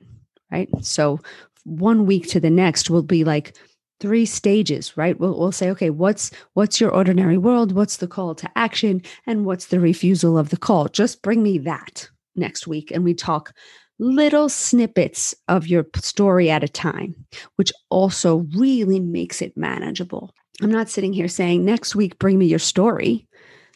right? 0.52 0.68
So, 0.82 1.20
one 1.64 2.04
week 2.06 2.28
to 2.28 2.40
the 2.40 2.50
next 2.50 2.90
will 2.90 3.02
be 3.02 3.24
like 3.24 3.56
three 4.00 4.26
stages 4.26 4.96
right? 4.96 5.18
We'll, 5.18 5.38
we'll 5.38 5.52
say 5.52 5.70
okay 5.70 5.90
what's 5.90 6.30
what's 6.54 6.80
your 6.80 6.90
ordinary 6.90 7.38
world? 7.38 7.72
What's 7.72 7.98
the 7.98 8.08
call 8.08 8.34
to 8.36 8.50
action? 8.56 9.02
And 9.26 9.44
what's 9.44 9.66
the 9.66 9.80
refusal 9.80 10.38
of 10.38 10.48
the 10.48 10.56
call? 10.56 10.88
Just 10.88 11.22
bring 11.22 11.42
me 11.42 11.58
that 11.58 12.08
next 12.34 12.66
week. 12.66 12.90
And 12.90 13.04
we 13.04 13.14
talk 13.14 13.52
little 13.98 14.48
snippets 14.48 15.34
of 15.48 15.66
your 15.66 15.86
story 15.96 16.50
at 16.50 16.64
a 16.64 16.68
time 16.68 17.14
which 17.56 17.70
also 17.90 18.46
really 18.56 18.98
makes 18.98 19.42
it 19.42 19.56
manageable. 19.56 20.34
I'm 20.62 20.70
not 20.70 20.88
sitting 20.88 21.12
here 21.12 21.28
saying 21.28 21.64
next 21.64 21.94
week 21.94 22.18
bring 22.18 22.38
me 22.38 22.46
your 22.46 22.58
story 22.58 23.26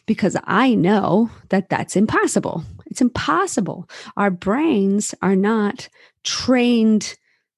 because 0.07 0.37
i 0.45 0.75
know 0.75 1.29
that 1.49 1.69
that's 1.69 1.95
impossible. 1.95 2.63
It's 2.87 3.01
impossible. 3.01 3.89
Our 4.17 4.31
brains 4.31 5.15
are 5.21 5.35
not 5.35 5.89
trained 6.23 7.15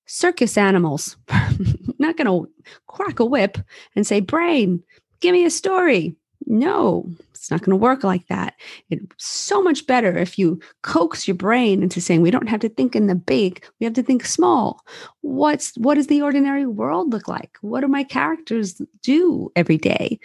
circus 0.08 0.58
animals. 0.58 1.16
not 2.00 2.18
going 2.18 2.28
to 2.28 2.50
crack 2.88 3.20
a 3.20 3.26
whip 3.26 3.58
and 3.96 4.08
say, 4.08 4.20
Brain, 4.20 4.84
give 5.20 5.34
me 5.34 5.46
a 5.46 5.50
story. 5.50 6.16
No, 6.46 7.10
it's 7.32 7.52
not 7.52 7.62
going 7.62 7.78
to 7.78 7.82
work 7.82 8.04
like 8.04 8.28
that. 8.28 8.56
It's 8.90 9.06
so 9.18 9.62
much 9.62 9.86
better 9.86 10.18
if 10.18 10.40
you 10.40 10.60
coax 10.82 11.28
your 11.28 11.36
brain 11.36 11.84
into 11.84 12.02
saying 12.02 12.22
we 12.22 12.32
don't 12.32 12.50
have 12.50 12.62
to 12.62 12.70
think 12.70 12.96
in 12.96 13.08
the 13.08 13.16
big, 13.16 13.66
we 13.80 13.86
have 13.86 13.94
to 13.94 14.04
think 14.04 14.26
small. 14.26 14.82
What's 15.22 15.76
what 15.78 15.96
does 15.96 16.08
the 16.08 16.22
ordinary 16.22 16.66
world 16.66 17.12
look 17.12 17.28
like? 17.28 17.58
What 17.62 17.82
do 17.82 17.88
my 17.88 18.04
characters 18.04 18.82
do 19.02 19.52
every 19.56 19.78
day? 19.78 20.20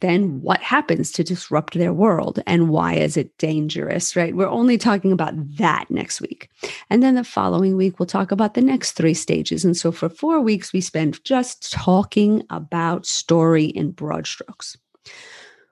Then 0.00 0.40
what 0.40 0.60
happens 0.60 1.12
to 1.12 1.24
disrupt 1.24 1.74
their 1.74 1.92
world 1.92 2.40
and 2.46 2.68
why 2.68 2.94
is 2.94 3.16
it 3.16 3.36
dangerous, 3.38 4.16
right? 4.16 4.34
We're 4.34 4.48
only 4.48 4.78
talking 4.78 5.12
about 5.12 5.34
that 5.56 5.90
next 5.90 6.20
week. 6.20 6.50
And 6.90 7.02
then 7.02 7.14
the 7.14 7.24
following 7.24 7.76
week, 7.76 7.98
we'll 7.98 8.06
talk 8.06 8.30
about 8.30 8.54
the 8.54 8.60
next 8.60 8.92
three 8.92 9.14
stages. 9.14 9.64
And 9.64 9.76
so 9.76 9.92
for 9.92 10.08
four 10.08 10.40
weeks, 10.40 10.72
we 10.72 10.80
spend 10.80 11.22
just 11.24 11.72
talking 11.72 12.42
about 12.50 13.06
story 13.06 13.66
in 13.66 13.92
broad 13.92 14.26
strokes. 14.26 14.76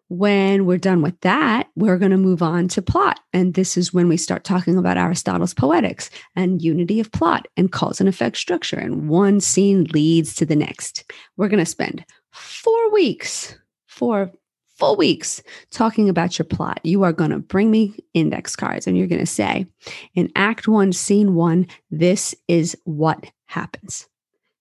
When 0.09 0.67
we're 0.67 0.79
done 0.79 1.03
with 1.03 1.21
that, 1.23 1.69
we're 1.75 1.99
going 1.99 2.13
to 2.13 2.17
move 2.17 2.41
on 2.41 2.69
to 2.69 2.83
plot. 2.83 3.19
And 3.33 3.55
this 3.55 3.77
is 3.77 3.93
when 3.93 4.09
we 4.09 4.17
start 4.17 4.45
talking 4.45 4.79
about 4.79 4.97
Aristotle's 4.97 5.53
poetics 5.53 6.11
and 6.37 6.63
unity 6.63 7.01
of 7.01 7.11
plot 7.11 7.49
and 7.57 7.73
cause 7.73 7.99
and 7.99 8.09
effect 8.09 8.37
structure. 8.37 8.79
And 8.79 9.09
one 9.09 9.41
scene 9.41 9.85
leads 9.93 10.35
to 10.37 10.47
the 10.47 10.55
next. 10.55 11.11
We're 11.37 11.49
going 11.49 11.59
to 11.59 11.67
spend 11.67 12.05
four 12.31 12.93
weeks 12.93 13.57
for 13.97 14.31
full 14.77 14.97
weeks 14.97 15.43
talking 15.71 16.09
about 16.09 16.39
your 16.39 16.45
plot. 16.45 16.81
You 16.85 17.03
are 17.03 17.13
going 17.13 17.31
to 17.31 17.39
bring 17.39 17.71
me 17.71 17.99
index 18.15 18.55
cards 18.55 18.87
and 18.87 18.97
you're 18.97 19.07
going 19.07 19.21
to 19.21 19.27
say, 19.27 19.67
in 20.15 20.31
Act 20.37 20.69
One, 20.69 20.93
Scene 20.93 21.35
One, 21.35 21.67
this 21.91 22.35
is 22.47 22.77
what 22.85 23.27
happens. 23.47 24.07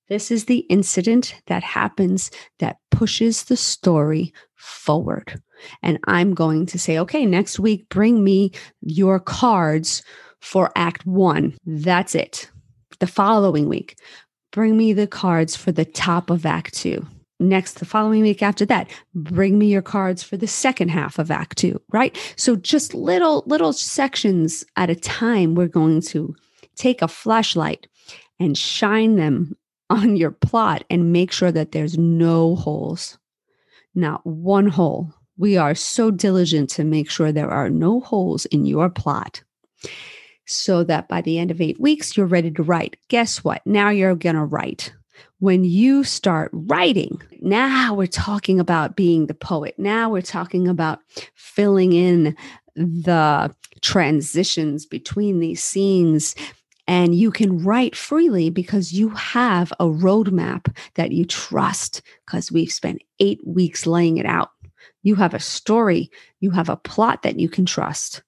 This 0.07 0.31
is 0.31 0.45
the 0.45 0.59
incident 0.69 1.35
that 1.47 1.63
happens 1.63 2.31
that 2.59 2.77
pushes 2.91 3.45
the 3.45 3.57
story 3.57 4.33
forward. 4.55 5.41
And 5.81 5.99
I'm 6.05 6.33
going 6.33 6.65
to 6.67 6.79
say, 6.79 6.97
okay, 6.99 7.25
next 7.25 7.59
week, 7.59 7.89
bring 7.89 8.23
me 8.23 8.51
your 8.81 9.19
cards 9.19 10.03
for 10.39 10.71
Act 10.75 11.05
One. 11.05 11.57
That's 11.65 12.15
it. 12.15 12.49
The 12.99 13.07
following 13.07 13.67
week, 13.67 13.97
bring 14.51 14.77
me 14.77 14.93
the 14.93 15.07
cards 15.07 15.55
for 15.55 15.71
the 15.71 15.85
top 15.85 16.29
of 16.29 16.45
Act 16.45 16.73
Two 16.73 17.05
next 17.39 17.79
the 17.79 17.85
following 17.85 18.21
week 18.21 18.41
after 18.41 18.65
that 18.65 18.89
bring 19.13 19.57
me 19.57 19.67
your 19.67 19.81
cards 19.81 20.23
for 20.23 20.37
the 20.37 20.47
second 20.47 20.89
half 20.89 21.19
of 21.19 21.29
act 21.29 21.57
2 21.57 21.79
right? 21.91 22.17
So 22.35 22.55
just 22.55 22.93
little 22.93 23.43
little 23.45 23.73
sections 23.73 24.65
at 24.75 24.89
a 24.89 24.95
time 24.95 25.55
we're 25.55 25.67
going 25.67 26.01
to 26.01 26.35
take 26.75 27.01
a 27.01 27.07
flashlight 27.07 27.87
and 28.39 28.57
shine 28.57 29.15
them 29.15 29.55
on 29.89 30.15
your 30.15 30.31
plot 30.31 30.83
and 30.89 31.13
make 31.13 31.31
sure 31.31 31.51
that 31.51 31.71
there's 31.71 31.97
no 31.97 32.55
holes. 32.55 33.19
Not 33.93 34.25
one 34.25 34.67
hole. 34.67 35.13
We 35.37 35.57
are 35.57 35.75
so 35.75 36.09
diligent 36.11 36.69
to 36.71 36.83
make 36.83 37.09
sure 37.09 37.31
there 37.31 37.51
are 37.51 37.69
no 37.69 37.99
holes 37.99 38.45
in 38.47 38.65
your 38.65 38.89
plot 38.89 39.43
so 40.47 40.83
that 40.85 41.07
by 41.07 41.21
the 41.21 41.37
end 41.37 41.51
of 41.51 41.61
8 41.61 41.79
weeks 41.79 42.17
you're 42.17 42.25
ready 42.25 42.51
to 42.51 42.63
write. 42.63 42.97
Guess 43.09 43.43
what? 43.43 43.61
Now 43.65 43.89
you're 43.89 44.15
going 44.15 44.35
to 44.35 44.43
write 44.43 44.93
when 45.39 45.63
you 45.63 46.03
start 46.03 46.49
writing, 46.53 47.21
now 47.41 47.93
we're 47.93 48.07
talking 48.07 48.59
about 48.59 48.95
being 48.95 49.27
the 49.27 49.33
poet. 49.33 49.75
Now 49.77 50.09
we're 50.09 50.21
talking 50.21 50.67
about 50.67 50.99
filling 51.35 51.93
in 51.93 52.35
the 52.75 53.53
transitions 53.81 54.85
between 54.85 55.39
these 55.39 55.63
scenes. 55.63 56.35
And 56.87 57.15
you 57.15 57.31
can 57.31 57.63
write 57.63 57.95
freely 57.95 58.49
because 58.49 58.93
you 58.93 59.09
have 59.09 59.71
a 59.79 59.85
roadmap 59.85 60.75
that 60.95 61.11
you 61.11 61.25
trust 61.25 62.01
because 62.25 62.51
we've 62.51 62.71
spent 62.71 63.01
eight 63.19 63.39
weeks 63.45 63.87
laying 63.87 64.17
it 64.17 64.25
out. 64.25 64.51
You 65.01 65.15
have 65.15 65.33
a 65.33 65.39
story, 65.39 66.11
you 66.39 66.51
have 66.51 66.69
a 66.69 66.77
plot 66.77 67.23
that 67.23 67.39
you 67.39 67.49
can 67.49 67.65
trust. 67.65 68.21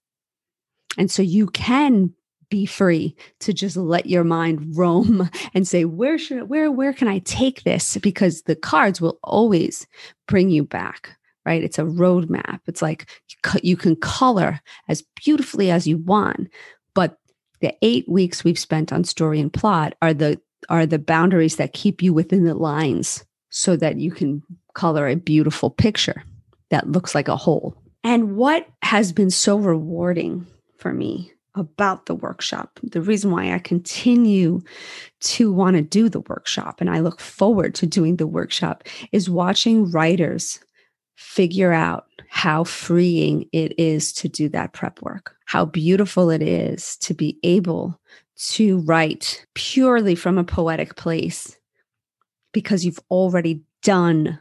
And 0.97 1.11
so 1.11 1.21
you 1.21 1.47
can 1.47 2.13
be 2.49 2.65
free 2.65 3.15
to 3.39 3.53
just 3.53 3.77
let 3.77 4.05
your 4.05 4.23
mind 4.23 4.77
roam 4.77 5.29
and 5.53 5.67
say 5.67 5.85
where 5.85 6.17
should 6.17 6.49
where 6.49 6.71
where 6.71 6.93
can 6.93 7.07
i 7.07 7.19
take 7.19 7.63
this? 7.63 7.97
Because 7.97 8.43
the 8.43 8.55
cards 8.55 9.01
will 9.01 9.19
always 9.23 9.87
bring 10.27 10.49
you 10.49 10.63
back 10.63 11.11
right? 11.45 11.63
It's 11.63 11.79
a 11.79 11.83
roadmap. 11.83 12.59
It's 12.67 12.81
like 12.81 13.09
you 13.63 13.77
can 13.77 13.95
color 13.95 14.59
as 14.89 15.01
beautifully 15.15 15.71
as 15.71 15.87
you 15.87 15.97
want 15.97 16.49
but 16.93 17.19
the 17.61 17.75
eight 17.83 18.09
weeks 18.09 18.43
we've 18.43 18.59
spent 18.59 18.91
on 18.91 19.03
story 19.03 19.39
and 19.39 19.53
plot 19.53 19.93
are 20.01 20.13
the 20.13 20.41
are 20.69 20.85
the 20.85 20.99
boundaries 20.99 21.57
that 21.57 21.73
keep 21.73 22.01
you 22.01 22.13
within 22.13 22.43
the 22.43 22.55
lines 22.55 23.23
so 23.49 23.75
that 23.75 23.97
you 23.97 24.11
can 24.11 24.41
color 24.73 25.07
a 25.07 25.15
beautiful 25.15 25.69
picture 25.69 26.23
that 26.69 26.89
looks 26.89 27.15
like 27.15 27.27
a 27.27 27.35
whole. 27.35 27.75
And 28.03 28.35
what 28.35 28.67
has 28.81 29.11
been 29.11 29.29
so 29.29 29.57
rewarding 29.57 30.45
for 30.77 30.91
me 30.91 31.31
about 31.59 32.05
the 32.05 32.15
workshop. 32.15 32.79
The 32.83 33.01
reason 33.01 33.31
why 33.31 33.53
I 33.53 33.59
continue 33.59 34.61
to 35.21 35.51
want 35.51 35.75
to 35.75 35.81
do 35.81 36.09
the 36.09 36.21
workshop 36.21 36.81
and 36.81 36.89
I 36.89 36.99
look 36.99 37.19
forward 37.19 37.75
to 37.75 37.85
doing 37.87 38.17
the 38.17 38.27
workshop 38.27 38.83
is 39.11 39.29
watching 39.29 39.91
writers 39.91 40.59
figure 41.15 41.73
out 41.73 42.05
how 42.29 42.63
freeing 42.63 43.47
it 43.51 43.77
is 43.79 44.13
to 44.13 44.29
do 44.29 44.49
that 44.49 44.73
prep 44.73 45.01
work, 45.01 45.35
how 45.45 45.65
beautiful 45.65 46.29
it 46.29 46.41
is 46.41 46.97
to 46.97 47.13
be 47.13 47.37
able 47.43 47.99
to 48.35 48.79
write 48.81 49.45
purely 49.55 50.13
from 50.13 50.37
a 50.37 50.43
poetic 50.43 50.95
place 50.95 51.57
because 52.53 52.85
you've 52.85 52.99
already 53.09 53.61
done 53.81 54.39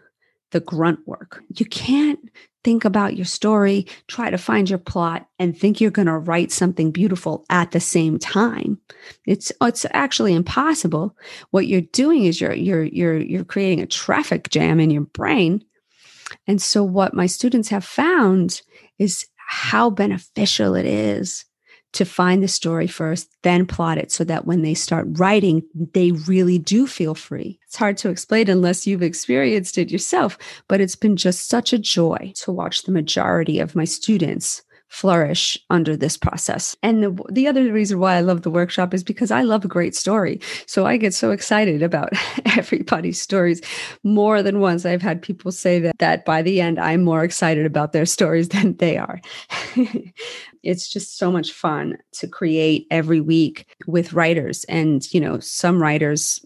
the 0.50 0.60
grunt 0.60 1.00
work. 1.06 1.42
You 1.54 1.66
can't 1.66 2.18
think 2.66 2.84
about 2.84 3.14
your 3.14 3.24
story, 3.24 3.86
try 4.08 4.28
to 4.28 4.36
find 4.36 4.68
your 4.68 4.80
plot, 4.80 5.28
and 5.38 5.56
think 5.56 5.80
you're 5.80 5.88
going 5.92 6.06
to 6.06 6.18
write 6.18 6.50
something 6.50 6.90
beautiful 6.90 7.44
at 7.48 7.70
the 7.70 7.78
same 7.78 8.18
time. 8.18 8.76
It's 9.24 9.52
it's 9.62 9.86
actually 9.92 10.34
impossible. 10.34 11.16
What 11.52 11.68
you're 11.68 11.82
doing 11.92 12.24
is 12.24 12.40
you're 12.40 12.52
you're 12.52 12.82
you're 12.82 13.18
you're 13.18 13.44
creating 13.44 13.82
a 13.82 13.86
traffic 13.86 14.50
jam 14.50 14.80
in 14.80 14.90
your 14.90 15.04
brain. 15.04 15.64
And 16.48 16.60
so 16.60 16.82
what 16.82 17.14
my 17.14 17.26
students 17.26 17.68
have 17.68 17.84
found 17.84 18.62
is 18.98 19.28
how 19.36 19.88
beneficial 19.88 20.74
it 20.74 20.86
is 20.86 21.44
to 21.96 22.04
find 22.04 22.42
the 22.42 22.48
story 22.48 22.86
first, 22.86 23.28
then 23.42 23.66
plot 23.66 23.98
it 23.98 24.12
so 24.12 24.22
that 24.24 24.46
when 24.46 24.62
they 24.62 24.74
start 24.74 25.06
writing, 25.12 25.62
they 25.94 26.12
really 26.12 26.58
do 26.58 26.86
feel 26.86 27.14
free. 27.14 27.58
It's 27.66 27.76
hard 27.76 27.96
to 27.98 28.10
explain 28.10 28.48
unless 28.48 28.86
you've 28.86 29.02
experienced 29.02 29.78
it 29.78 29.90
yourself, 29.90 30.38
but 30.68 30.80
it's 30.80 30.96
been 30.96 31.16
just 31.16 31.48
such 31.48 31.72
a 31.72 31.78
joy 31.78 32.32
to 32.36 32.52
watch 32.52 32.82
the 32.82 32.92
majority 32.92 33.58
of 33.58 33.74
my 33.74 33.84
students 33.84 34.62
flourish 34.88 35.58
under 35.68 35.96
this 35.96 36.16
process. 36.16 36.76
And 36.82 37.02
the, 37.02 37.24
the 37.30 37.48
other 37.48 37.72
reason 37.72 37.98
why 37.98 38.14
I 38.14 38.20
love 38.20 38.42
the 38.42 38.50
workshop 38.50 38.94
is 38.94 39.02
because 39.02 39.30
I 39.30 39.42
love 39.42 39.64
a 39.64 39.68
great 39.68 39.94
story. 39.94 40.40
So 40.66 40.86
I 40.86 40.96
get 40.96 41.12
so 41.12 41.32
excited 41.32 41.82
about 41.82 42.10
everybody's 42.56 43.20
stories 43.20 43.60
more 44.04 44.42
than 44.42 44.60
once. 44.60 44.86
I've 44.86 45.02
had 45.02 45.22
people 45.22 45.50
say 45.50 45.80
that, 45.80 45.98
that 45.98 46.24
by 46.24 46.42
the 46.42 46.60
end, 46.60 46.78
I'm 46.78 47.02
more 47.02 47.24
excited 47.24 47.66
about 47.66 47.92
their 47.92 48.06
stories 48.06 48.48
than 48.50 48.76
they 48.76 48.96
are. 48.96 49.20
it's 50.66 50.88
just 50.88 51.16
so 51.16 51.30
much 51.30 51.52
fun 51.52 51.96
to 52.12 52.26
create 52.26 52.86
every 52.90 53.20
week 53.20 53.76
with 53.86 54.12
writers. 54.12 54.64
And, 54.64 55.06
you 55.14 55.20
know, 55.20 55.38
some 55.38 55.80
writers 55.80 56.44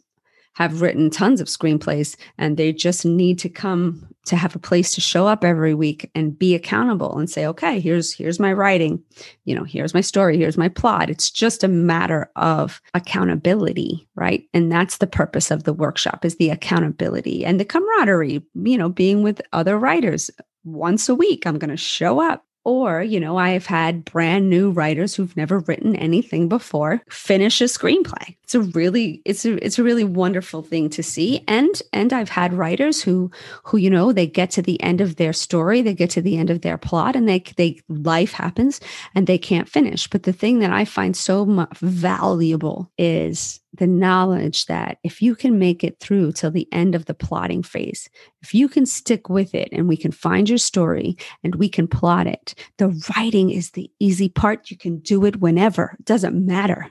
have 0.54 0.82
written 0.82 1.08
tons 1.08 1.40
of 1.40 1.46
screenplays 1.46 2.16
and 2.36 2.56
they 2.56 2.72
just 2.72 3.06
need 3.06 3.38
to 3.38 3.48
come 3.48 4.06
to 4.26 4.36
have 4.36 4.54
a 4.54 4.58
place 4.58 4.92
to 4.92 5.00
show 5.00 5.26
up 5.26 5.42
every 5.42 5.74
week 5.74 6.10
and 6.14 6.38
be 6.38 6.54
accountable 6.54 7.16
and 7.18 7.30
say 7.30 7.46
okay 7.46 7.80
here's 7.80 8.12
here's 8.12 8.38
my 8.38 8.52
writing 8.52 9.02
you 9.44 9.54
know 9.54 9.64
here's 9.64 9.94
my 9.94 10.00
story 10.00 10.36
here's 10.36 10.58
my 10.58 10.68
plot 10.68 11.08
it's 11.08 11.30
just 11.30 11.64
a 11.64 11.68
matter 11.68 12.30
of 12.36 12.82
accountability 12.94 14.06
right 14.16 14.44
and 14.52 14.70
that's 14.70 14.98
the 14.98 15.06
purpose 15.06 15.50
of 15.50 15.64
the 15.64 15.72
workshop 15.72 16.24
is 16.24 16.36
the 16.36 16.50
accountability 16.50 17.44
and 17.44 17.58
the 17.58 17.64
camaraderie 17.64 18.42
you 18.54 18.76
know 18.76 18.88
being 18.88 19.22
with 19.22 19.40
other 19.52 19.78
writers 19.78 20.30
once 20.64 21.08
a 21.08 21.14
week 21.14 21.46
i'm 21.46 21.58
going 21.58 21.70
to 21.70 21.76
show 21.76 22.20
up 22.20 22.44
or, 22.64 23.02
you 23.02 23.18
know, 23.18 23.38
I've 23.38 23.66
had 23.66 24.04
brand 24.04 24.50
new 24.50 24.70
writers 24.70 25.14
who've 25.14 25.36
never 25.36 25.60
written 25.60 25.96
anything 25.96 26.48
before 26.48 27.02
finish 27.08 27.60
a 27.60 27.64
screenplay. 27.64 28.36
It's 28.44 28.54
a 28.54 28.60
really 28.60 29.22
it's 29.24 29.44
a 29.44 29.64
it's 29.64 29.78
a 29.78 29.82
really 29.82 30.04
wonderful 30.04 30.62
thing 30.62 30.90
to 30.90 31.02
see. 31.02 31.42
And 31.48 31.80
and 31.92 32.12
I've 32.12 32.28
had 32.28 32.52
writers 32.52 33.00
who 33.02 33.30
who 33.64 33.78
you 33.78 33.88
know, 33.88 34.12
they 34.12 34.26
get 34.26 34.50
to 34.52 34.62
the 34.62 34.80
end 34.82 35.00
of 35.00 35.16
their 35.16 35.32
story, 35.32 35.80
they 35.80 35.94
get 35.94 36.10
to 36.10 36.22
the 36.22 36.36
end 36.36 36.50
of 36.50 36.60
their 36.60 36.76
plot 36.76 37.16
and 37.16 37.28
they 37.28 37.40
they 37.56 37.80
life 37.88 38.32
happens 38.32 38.80
and 39.14 39.26
they 39.26 39.38
can't 39.38 39.68
finish. 39.68 40.08
But 40.08 40.24
the 40.24 40.32
thing 40.32 40.58
that 40.58 40.72
I 40.72 40.84
find 40.84 41.16
so 41.16 41.66
valuable 41.80 42.90
is 42.98 43.60
the 43.72 43.86
knowledge 43.86 44.66
that 44.66 44.98
if 45.04 45.22
you 45.22 45.34
can 45.34 45.58
make 45.58 45.84
it 45.84 46.00
through 46.00 46.32
till 46.32 46.50
the 46.50 46.68
end 46.72 46.94
of 46.94 47.04
the 47.04 47.14
plotting 47.14 47.62
phase, 47.62 48.08
if 48.42 48.54
you 48.54 48.68
can 48.68 48.84
stick 48.84 49.28
with 49.28 49.54
it 49.54 49.68
and 49.72 49.88
we 49.88 49.96
can 49.96 50.12
find 50.12 50.48
your 50.48 50.58
story 50.58 51.16
and 51.44 51.54
we 51.54 51.68
can 51.68 51.86
plot 51.86 52.26
it, 52.26 52.54
the 52.78 52.88
writing 53.16 53.50
is 53.50 53.70
the 53.70 53.90
easy 54.00 54.28
part. 54.28 54.70
You 54.70 54.76
can 54.76 54.98
do 54.98 55.24
it 55.24 55.40
whenever, 55.40 55.96
it 55.98 56.04
doesn't 56.04 56.44
matter. 56.44 56.90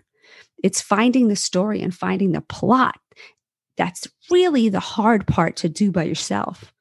It's 0.63 0.81
finding 0.81 1.27
the 1.27 1.35
story 1.35 1.81
and 1.81 1.93
finding 1.93 2.31
the 2.31 2.41
plot. 2.41 2.99
That's 3.77 4.07
really 4.29 4.69
the 4.69 4.79
hard 4.79 5.27
part 5.27 5.55
to 5.57 5.69
do 5.69 5.91
by 5.91 6.03
yourself. 6.03 6.73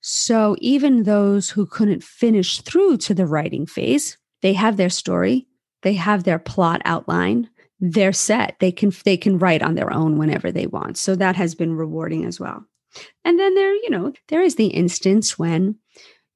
So 0.00 0.56
even 0.58 1.04
those 1.04 1.48
who 1.48 1.64
couldn't 1.64 2.04
finish 2.04 2.60
through 2.60 2.98
to 2.98 3.14
the 3.14 3.26
writing 3.26 3.66
phase, 3.66 4.18
they 4.42 4.52
have 4.52 4.76
their 4.76 4.90
story, 4.90 5.46
they 5.82 5.94
have 5.94 6.24
their 6.24 6.38
plot 6.38 6.82
outline, 6.84 7.48
they're 7.92 8.12
set. 8.12 8.56
They 8.60 8.72
can 8.72 8.92
they 9.04 9.16
can 9.16 9.38
write 9.38 9.62
on 9.62 9.74
their 9.74 9.92
own 9.92 10.16
whenever 10.16 10.50
they 10.50 10.66
want. 10.66 10.96
So 10.96 11.14
that 11.16 11.36
has 11.36 11.54
been 11.54 11.74
rewarding 11.74 12.24
as 12.24 12.40
well. 12.40 12.64
And 13.24 13.38
then 13.38 13.54
there 13.54 13.74
you 13.74 13.90
know 13.90 14.12
there 14.28 14.42
is 14.42 14.56
the 14.56 14.68
instance 14.68 15.38
when 15.38 15.76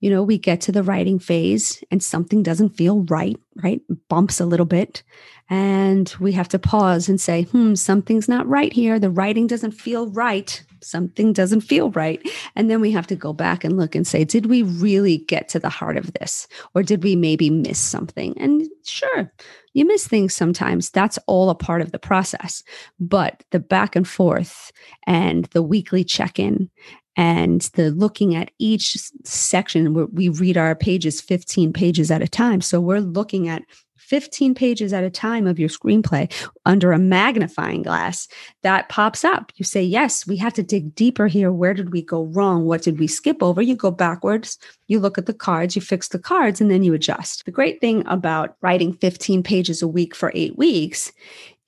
you 0.00 0.10
know 0.10 0.22
we 0.22 0.38
get 0.38 0.60
to 0.60 0.72
the 0.72 0.82
writing 0.82 1.18
phase 1.18 1.82
and 1.90 2.02
something 2.02 2.42
doesn't 2.42 2.70
feel 2.70 3.02
right 3.04 3.38
right 3.62 3.80
bumps 4.08 4.40
a 4.40 4.46
little 4.46 4.66
bit 4.66 5.02
and 5.50 6.14
we 6.20 6.32
have 6.32 6.48
to 6.48 6.58
pause 6.58 7.08
and 7.08 7.20
say 7.20 7.42
hmm 7.44 7.74
something's 7.74 8.28
not 8.28 8.46
right 8.46 8.72
here 8.72 8.98
the 8.98 9.10
writing 9.10 9.46
doesn't 9.46 9.72
feel 9.72 10.10
right 10.10 10.64
something 10.82 11.32
doesn't 11.32 11.62
feel 11.62 11.90
right. 11.90 12.20
And 12.54 12.70
then 12.70 12.80
we 12.80 12.90
have 12.92 13.06
to 13.08 13.16
go 13.16 13.32
back 13.32 13.64
and 13.64 13.76
look 13.76 13.94
and 13.94 14.06
say, 14.06 14.24
did 14.24 14.46
we 14.46 14.62
really 14.62 15.18
get 15.18 15.48
to 15.50 15.58
the 15.58 15.68
heart 15.68 15.96
of 15.96 16.12
this? 16.14 16.46
Or 16.74 16.82
did 16.82 17.02
we 17.02 17.16
maybe 17.16 17.50
miss 17.50 17.78
something? 17.78 18.36
And 18.38 18.68
sure, 18.84 19.32
you 19.72 19.86
miss 19.86 20.06
things 20.06 20.34
sometimes. 20.34 20.90
That's 20.90 21.18
all 21.26 21.50
a 21.50 21.54
part 21.54 21.82
of 21.82 21.92
the 21.92 21.98
process. 21.98 22.62
But 22.98 23.44
the 23.50 23.60
back 23.60 23.96
and 23.96 24.06
forth 24.06 24.72
and 25.06 25.46
the 25.46 25.62
weekly 25.62 26.04
check 26.04 26.38
in 26.38 26.70
and 27.18 27.62
the 27.74 27.90
looking 27.90 28.34
at 28.34 28.50
each 28.58 28.96
section 29.24 30.08
we 30.14 30.30
read 30.30 30.56
our 30.56 30.74
pages 30.74 31.20
15 31.20 31.74
pages 31.74 32.10
at 32.10 32.22
a 32.22 32.28
time 32.28 32.62
so 32.62 32.80
we're 32.80 33.00
looking 33.00 33.48
at 33.48 33.62
15 34.08 34.54
pages 34.54 34.94
at 34.94 35.04
a 35.04 35.10
time 35.10 35.46
of 35.46 35.58
your 35.58 35.68
screenplay 35.68 36.32
under 36.64 36.92
a 36.92 36.98
magnifying 36.98 37.82
glass, 37.82 38.26
that 38.62 38.88
pops 38.88 39.22
up. 39.22 39.52
You 39.56 39.66
say, 39.66 39.82
Yes, 39.82 40.26
we 40.26 40.38
have 40.38 40.54
to 40.54 40.62
dig 40.62 40.94
deeper 40.94 41.26
here. 41.26 41.52
Where 41.52 41.74
did 41.74 41.92
we 41.92 42.00
go 42.00 42.24
wrong? 42.24 42.64
What 42.64 42.80
did 42.80 42.98
we 42.98 43.06
skip 43.06 43.42
over? 43.42 43.60
You 43.60 43.76
go 43.76 43.90
backwards, 43.90 44.56
you 44.86 44.98
look 44.98 45.18
at 45.18 45.26
the 45.26 45.34
cards, 45.34 45.76
you 45.76 45.82
fix 45.82 46.08
the 46.08 46.18
cards, 46.18 46.58
and 46.58 46.70
then 46.70 46.82
you 46.82 46.94
adjust. 46.94 47.44
The 47.44 47.50
great 47.50 47.82
thing 47.82 48.02
about 48.06 48.56
writing 48.62 48.94
15 48.94 49.42
pages 49.42 49.82
a 49.82 49.88
week 49.88 50.14
for 50.14 50.32
eight 50.34 50.56
weeks 50.56 51.12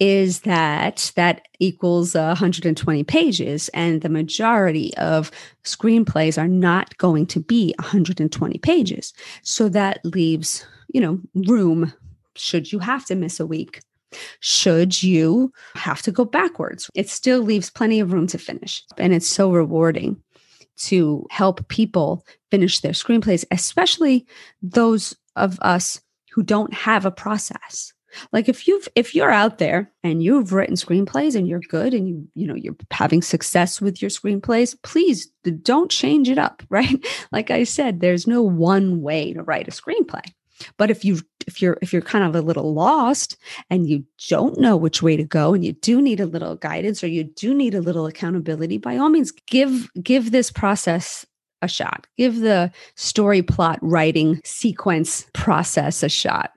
is 0.01 0.41
that 0.41 1.13
that 1.15 1.47
equals 1.61 2.15
120 2.15 3.05
pages 3.05 3.69
and 3.75 4.01
the 4.01 4.09
majority 4.09 4.97
of 4.97 5.31
screenplays 5.63 6.37
are 6.37 6.49
not 6.49 6.97
going 6.99 7.27
to 7.27 7.39
be 7.39 7.75
120 7.79 8.59
pages 8.59 9.13
so 9.43 9.69
that 9.69 10.05
leaves 10.05 10.67
you 10.89 11.01
know 11.01 11.21
room 11.47 11.93
should 12.41 12.73
you 12.73 12.79
have 12.79 13.05
to 13.07 13.15
miss 13.15 13.39
a 13.41 13.47
week? 13.47 13.83
Should 14.41 15.03
you 15.03 15.53
have 15.75 16.03
to 16.03 16.11
go 16.11 16.25
backwards? 16.25 16.91
It 16.95 17.09
still 17.09 17.41
leaves 17.41 17.71
plenty 17.71 18.01
of 18.01 18.13
room 18.13 18.27
to 18.29 18.39
finish. 18.39 18.83
And 18.99 19.13
it's 19.13 19.29
so 19.29 19.53
rewarding 19.53 20.21
to 20.79 21.27
help 21.31 21.69
people 21.69 22.25
finish 22.51 22.81
their 22.81 22.93
screenplays, 22.93 23.45
especially 23.51 24.27
those 24.63 25.15
of 25.37 25.59
us 25.61 26.01
who 26.33 26.43
don't 26.43 26.73
have 26.73 27.05
a 27.05 27.11
process. 27.11 27.93
Like 28.33 28.49
if 28.49 28.67
you've 28.67 28.89
if 28.95 29.15
you're 29.15 29.31
out 29.31 29.59
there 29.59 29.91
and 30.03 30.23
you've 30.23 30.53
written 30.53 30.77
screenplays 30.77 31.35
and 31.35 31.47
you're 31.47 31.61
good 31.61 31.95
and 31.95 32.09
you 32.09 32.29
you 32.35 32.47
know 32.47 32.55
you're 32.55 32.77
having 32.91 33.23
success 33.23 33.81
with 33.81 34.01
your 34.01 34.11
screenplays, 34.11 34.77
please 34.83 35.27
don't 35.63 35.91
change 35.91 36.29
it 36.29 36.39
up, 36.39 36.63
right? 36.71 37.07
Like 37.33 37.51
I 37.51 37.65
said, 37.65 38.01
there's 38.01 38.27
no 38.27 38.43
one 38.43 39.03
way 39.03 39.33
to 39.33 39.43
write 39.43 39.69
a 39.69 39.73
screenplay. 39.73 40.25
But 40.77 40.91
if 40.91 41.05
you 41.05 41.21
if 41.47 41.63
you're 41.63 41.79
if 41.81 41.93
you're 41.93 42.03
kind 42.03 42.25
of 42.25 42.35
a 42.35 42.43
little 42.43 42.75
lost 42.75 43.37
and 43.71 43.89
you 43.89 44.05
don't 44.29 44.59
know 44.59 44.77
which 44.77 45.03
way 45.03 45.17
to 45.17 45.25
go 45.25 45.55
and 45.55 45.65
you 45.65 45.73
do 45.73 46.01
need 46.03 46.21
a 46.21 46.27
little 46.27 46.57
guidance 46.57 47.03
or 47.03 47.09
you 47.09 47.25
do 47.25 47.55
need 47.55 47.75
a 47.75 47.81
little 47.81 48.07
accountability, 48.07 48.79
by 48.79 48.97
all 48.97 49.09
means 49.09 49.33
give 49.47 49.89
give 50.03 50.33
this 50.33 50.51
process 50.51 51.27
a 51.63 51.69
shot. 51.69 52.07
Give 52.17 52.41
the 52.41 52.73
story 52.97 53.43
plot 53.43 53.79
writing 53.83 54.41
sequence 54.45 55.27
process 55.35 56.03
a 56.03 56.09
shot. 56.09 56.53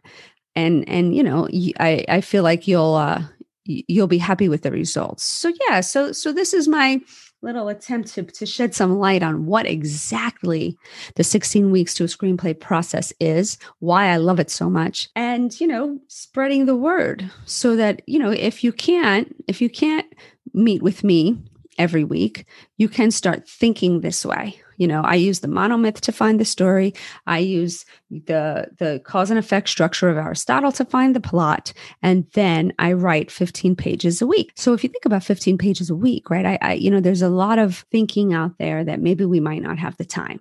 And 0.56 0.88
and 0.88 1.16
you 1.16 1.24
know, 1.24 1.48
I 1.80 2.06
I 2.08 2.22
feel 2.22 2.44
like 2.44 2.68
you'll 2.68 2.96
uh 2.96 3.24
you'll 3.66 4.08
be 4.08 4.18
happy 4.18 4.50
with 4.50 4.64
the 4.64 4.72
results. 4.72 5.24
So 5.24 5.52
yeah, 5.68 5.82
so 5.82 6.12
so 6.12 6.32
this 6.32 6.54
is 6.54 6.68
my 6.68 7.00
little 7.44 7.68
attempt 7.68 8.14
to, 8.14 8.24
to 8.24 8.46
shed 8.46 8.74
some 8.74 8.98
light 8.98 9.22
on 9.22 9.46
what 9.46 9.68
exactly 9.68 10.78
the 11.16 11.24
16 11.24 11.72
weeks 11.72 11.94
to 11.94 12.06
a 12.06 12.08
screenplay 12.08 12.58
process 12.58 13.12
is, 13.20 13.58
why 13.80 14.08
I 14.08 14.18
love 14.18 14.40
it 14.40 14.50
so 14.50 14.70
much, 14.70 15.10
and 15.16 15.60
you 15.60 15.68
know, 15.68 16.00
spreading 16.08 16.66
the 16.66 16.76
word 16.76 17.30
so 17.46 17.76
that, 17.76 18.02
you 18.08 18.18
know, 18.18 18.32
if 18.32 18.64
you 18.64 18.72
can't, 18.72 19.36
if 19.48 19.62
you 19.62 19.70
can't 19.70 20.08
meet 20.54 20.82
with 20.82 21.04
me 21.04 21.38
every 21.78 22.04
week, 22.04 22.46
you 22.78 22.88
can 22.88 23.12
start 23.12 23.48
thinking 23.48 24.02
this 24.02 24.26
way. 24.26 24.63
You 24.78 24.88
know, 24.88 25.02
I 25.02 25.16
use 25.16 25.40
the 25.40 25.48
monomyth 25.48 26.00
to 26.02 26.12
find 26.12 26.40
the 26.40 26.46
story. 26.46 26.94
I 27.28 27.40
use 27.40 27.86
the 28.10 28.70
the 28.78 29.02
cause 29.06 29.30
and 29.30 29.40
effect 29.40 29.70
structure 29.70 30.10
of 30.10 30.18
Aristotle 30.18 30.72
to 30.74 30.86
find 30.86 31.16
the 31.16 31.22
plot, 31.22 31.74
and 32.02 32.26
then 32.34 32.74
I 32.80 32.94
write 32.94 33.32
15 33.32 33.76
pages 33.76 34.22
a 34.22 34.28
week. 34.28 34.52
So 34.56 34.74
if 34.74 34.84
you 34.84 34.90
think 34.90 35.06
about 35.06 35.24
15 35.24 35.58
pages 35.58 35.90
a 35.90 35.96
week, 35.96 36.30
right? 36.30 36.46
I, 36.46 36.60
I 36.62 36.74
you 36.74 36.92
know, 36.92 37.00
there's 37.00 37.22
a 37.22 37.30
lot 37.30 37.60
of 37.60 37.86
thinking 37.92 38.34
out 38.34 38.58
there 38.58 38.84
that 38.84 39.02
maybe 39.02 39.26
we 39.26 39.40
might 39.40 39.62
not 39.62 39.78
have 39.80 39.98
the 39.98 40.06
time. 40.06 40.40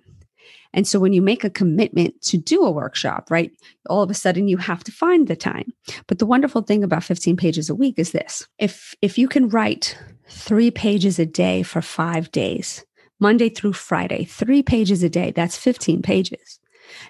And 0.73 0.87
so 0.87 0.99
when 0.99 1.13
you 1.13 1.21
make 1.21 1.43
a 1.43 1.49
commitment 1.49 2.19
to 2.23 2.37
do 2.37 2.63
a 2.63 2.71
workshop, 2.71 3.29
right, 3.29 3.51
all 3.89 4.01
of 4.01 4.09
a 4.09 4.15
sudden 4.15 4.47
you 4.47 4.57
have 4.57 4.83
to 4.85 4.91
find 4.91 5.27
the 5.27 5.35
time. 5.35 5.71
But 6.07 6.19
the 6.19 6.25
wonderful 6.25 6.61
thing 6.61 6.83
about 6.83 7.03
15 7.03 7.37
pages 7.37 7.69
a 7.69 7.75
week 7.75 7.95
is 7.97 8.11
this. 8.11 8.47
If 8.57 8.95
if 9.01 9.17
you 9.17 9.27
can 9.27 9.49
write 9.49 9.97
3 10.29 10.71
pages 10.71 11.19
a 11.19 11.25
day 11.25 11.63
for 11.63 11.81
5 11.81 12.31
days, 12.31 12.83
Monday 13.23 13.47
through 13.47 13.71
Friday, 13.71 14.25
3 14.25 14.61
pages 14.63 15.01
a 15.01 15.09
day, 15.09 15.31
that's 15.31 15.57
15 15.57 16.01
pages. 16.01 16.59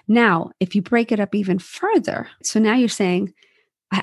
Now, 0.06 0.52
if 0.60 0.76
you 0.76 0.80
break 0.80 1.10
it 1.10 1.18
up 1.18 1.34
even 1.34 1.58
further, 1.58 2.28
so 2.40 2.60
now 2.60 2.74
you're 2.74 2.88
saying 2.88 3.34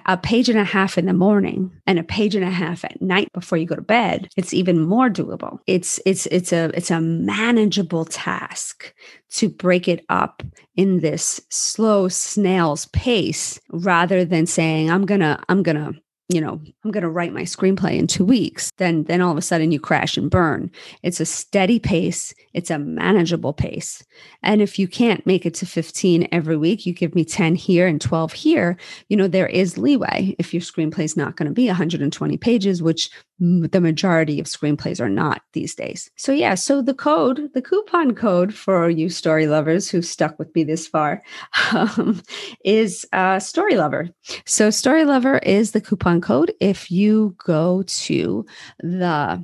a 0.05 0.17
page 0.17 0.49
and 0.49 0.59
a 0.59 0.63
half 0.63 0.97
in 0.97 1.05
the 1.05 1.13
morning 1.13 1.71
and 1.87 1.97
a 1.99 2.03
page 2.03 2.35
and 2.35 2.45
a 2.45 2.51
half 2.51 2.83
at 2.83 3.01
night 3.01 3.31
before 3.33 3.57
you 3.57 3.65
go 3.65 3.75
to 3.75 3.81
bed 3.81 4.29
it's 4.37 4.53
even 4.53 4.79
more 4.79 5.09
doable 5.09 5.59
it's 5.67 5.99
it's 6.05 6.27
it's 6.27 6.53
a 6.53 6.71
it's 6.73 6.91
a 6.91 7.01
manageable 7.01 8.05
task 8.05 8.93
to 9.29 9.49
break 9.49 9.87
it 9.87 10.05
up 10.07 10.43
in 10.75 10.99
this 10.99 11.41
slow 11.49 12.07
snail's 12.07 12.85
pace 12.87 13.59
rather 13.71 14.23
than 14.23 14.45
saying 14.45 14.89
i'm 14.89 15.05
gonna 15.05 15.43
i'm 15.49 15.63
gonna 15.63 15.91
you 16.29 16.39
know, 16.39 16.61
I'm 16.83 16.91
going 16.91 17.03
to 17.03 17.09
write 17.09 17.33
my 17.33 17.41
screenplay 17.41 17.97
in 17.97 18.07
2 18.07 18.23
weeks, 18.23 18.71
then 18.77 19.03
then 19.03 19.21
all 19.21 19.31
of 19.31 19.37
a 19.37 19.41
sudden 19.41 19.71
you 19.71 19.79
crash 19.79 20.15
and 20.15 20.29
burn. 20.29 20.71
It's 21.03 21.19
a 21.19 21.25
steady 21.25 21.77
pace, 21.77 22.33
it's 22.53 22.71
a 22.71 22.79
manageable 22.79 23.53
pace. 23.53 24.03
And 24.41 24.61
if 24.61 24.79
you 24.79 24.87
can't 24.87 25.25
make 25.25 25.45
it 25.45 25.53
to 25.55 25.65
15 25.65 26.29
every 26.31 26.55
week, 26.55 26.85
you 26.85 26.93
give 26.93 27.15
me 27.15 27.25
10 27.25 27.55
here 27.55 27.85
and 27.85 27.99
12 27.99 28.33
here, 28.33 28.77
you 29.09 29.17
know, 29.17 29.27
there 29.27 29.47
is 29.47 29.77
leeway 29.77 30.35
if 30.39 30.53
your 30.53 30.61
screenplay 30.61 31.03
is 31.03 31.17
not 31.17 31.35
going 31.35 31.47
to 31.47 31.53
be 31.53 31.67
120 31.67 32.37
pages, 32.37 32.81
which 32.81 33.09
the 33.41 33.81
majority 33.81 34.39
of 34.39 34.45
screenplays 34.45 35.01
are 35.01 35.09
not 35.09 35.41
these 35.53 35.73
days. 35.73 36.11
So 36.15 36.31
yeah, 36.31 36.53
so 36.53 36.81
the 36.83 36.93
code, 36.93 37.49
the 37.55 37.61
coupon 37.61 38.13
code 38.13 38.53
for 38.53 38.87
you 38.87 39.09
story 39.09 39.47
lovers 39.47 39.89
who 39.89 40.03
stuck 40.03 40.37
with 40.37 40.53
me 40.53 40.63
this 40.63 40.87
far, 40.87 41.23
um, 41.71 42.21
is 42.63 43.03
uh, 43.13 43.39
Story 43.39 43.75
Lover. 43.75 44.09
So 44.45 44.69
Story 44.69 45.05
Lover 45.05 45.39
is 45.39 45.71
the 45.71 45.81
coupon 45.81 46.21
code. 46.21 46.53
If 46.59 46.91
you 46.91 47.35
go 47.43 47.83
to 47.87 48.45
the 48.79 49.43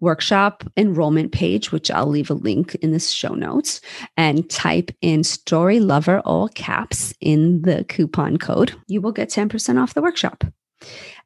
workshop 0.00 0.62
enrollment 0.76 1.32
page, 1.32 1.72
which 1.72 1.90
I'll 1.90 2.06
leave 2.06 2.30
a 2.30 2.34
link 2.34 2.74
in 2.76 2.92
the 2.92 3.00
show 3.00 3.34
notes, 3.34 3.80
and 4.18 4.48
type 4.50 4.90
in 5.00 5.24
Story 5.24 5.80
Lover 5.80 6.20
all 6.20 6.48
caps 6.48 7.14
in 7.20 7.62
the 7.62 7.84
coupon 7.84 8.36
code, 8.36 8.74
you 8.88 9.00
will 9.00 9.12
get 9.12 9.30
10% 9.30 9.80
off 9.80 9.94
the 9.94 10.02
workshop. 10.02 10.44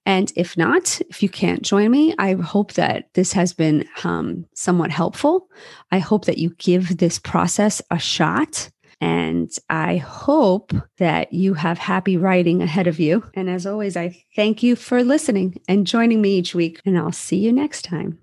And 0.05 0.33
if 0.37 0.57
not, 0.57 1.01
if 1.09 1.23
you 1.23 1.29
can't 1.29 1.63
join 1.63 1.91
me, 1.91 2.15
I 2.19 2.35
hope 2.35 2.73
that 2.73 3.09
this 3.15 3.33
has 3.35 3.53
been 3.53 3.87
um, 4.05 4.47
somewhat 4.55 4.91
helpful. 4.91 5.49
I 5.91 5.99
hope 5.99 6.25
that 6.25 6.39
you 6.39 6.51
give 6.59 6.99
this 6.99 7.19
process 7.19 7.81
a 7.91 7.99
shot. 7.99 8.71
And 9.01 9.51
I 9.69 9.97
hope 9.97 10.73
that 10.99 11.33
you 11.33 11.55
have 11.55 11.79
happy 11.79 12.17
writing 12.17 12.63
ahead 12.63 12.87
of 12.87 13.01
you. 13.01 13.25
And 13.35 13.51
as 13.51 13.67
always, 13.67 13.97
I 13.97 14.25
thank 14.37 14.63
you 14.63 14.77
for 14.77 15.03
listening 15.03 15.61
and 15.67 15.87
joining 15.87 16.23
me 16.23 16.39
each 16.39 16.55
week. 16.55 16.81
And 16.85 16.97
I'll 16.97 17.11
see 17.11 17.39
you 17.39 17.53
next 17.53 17.83
time. 17.83 18.22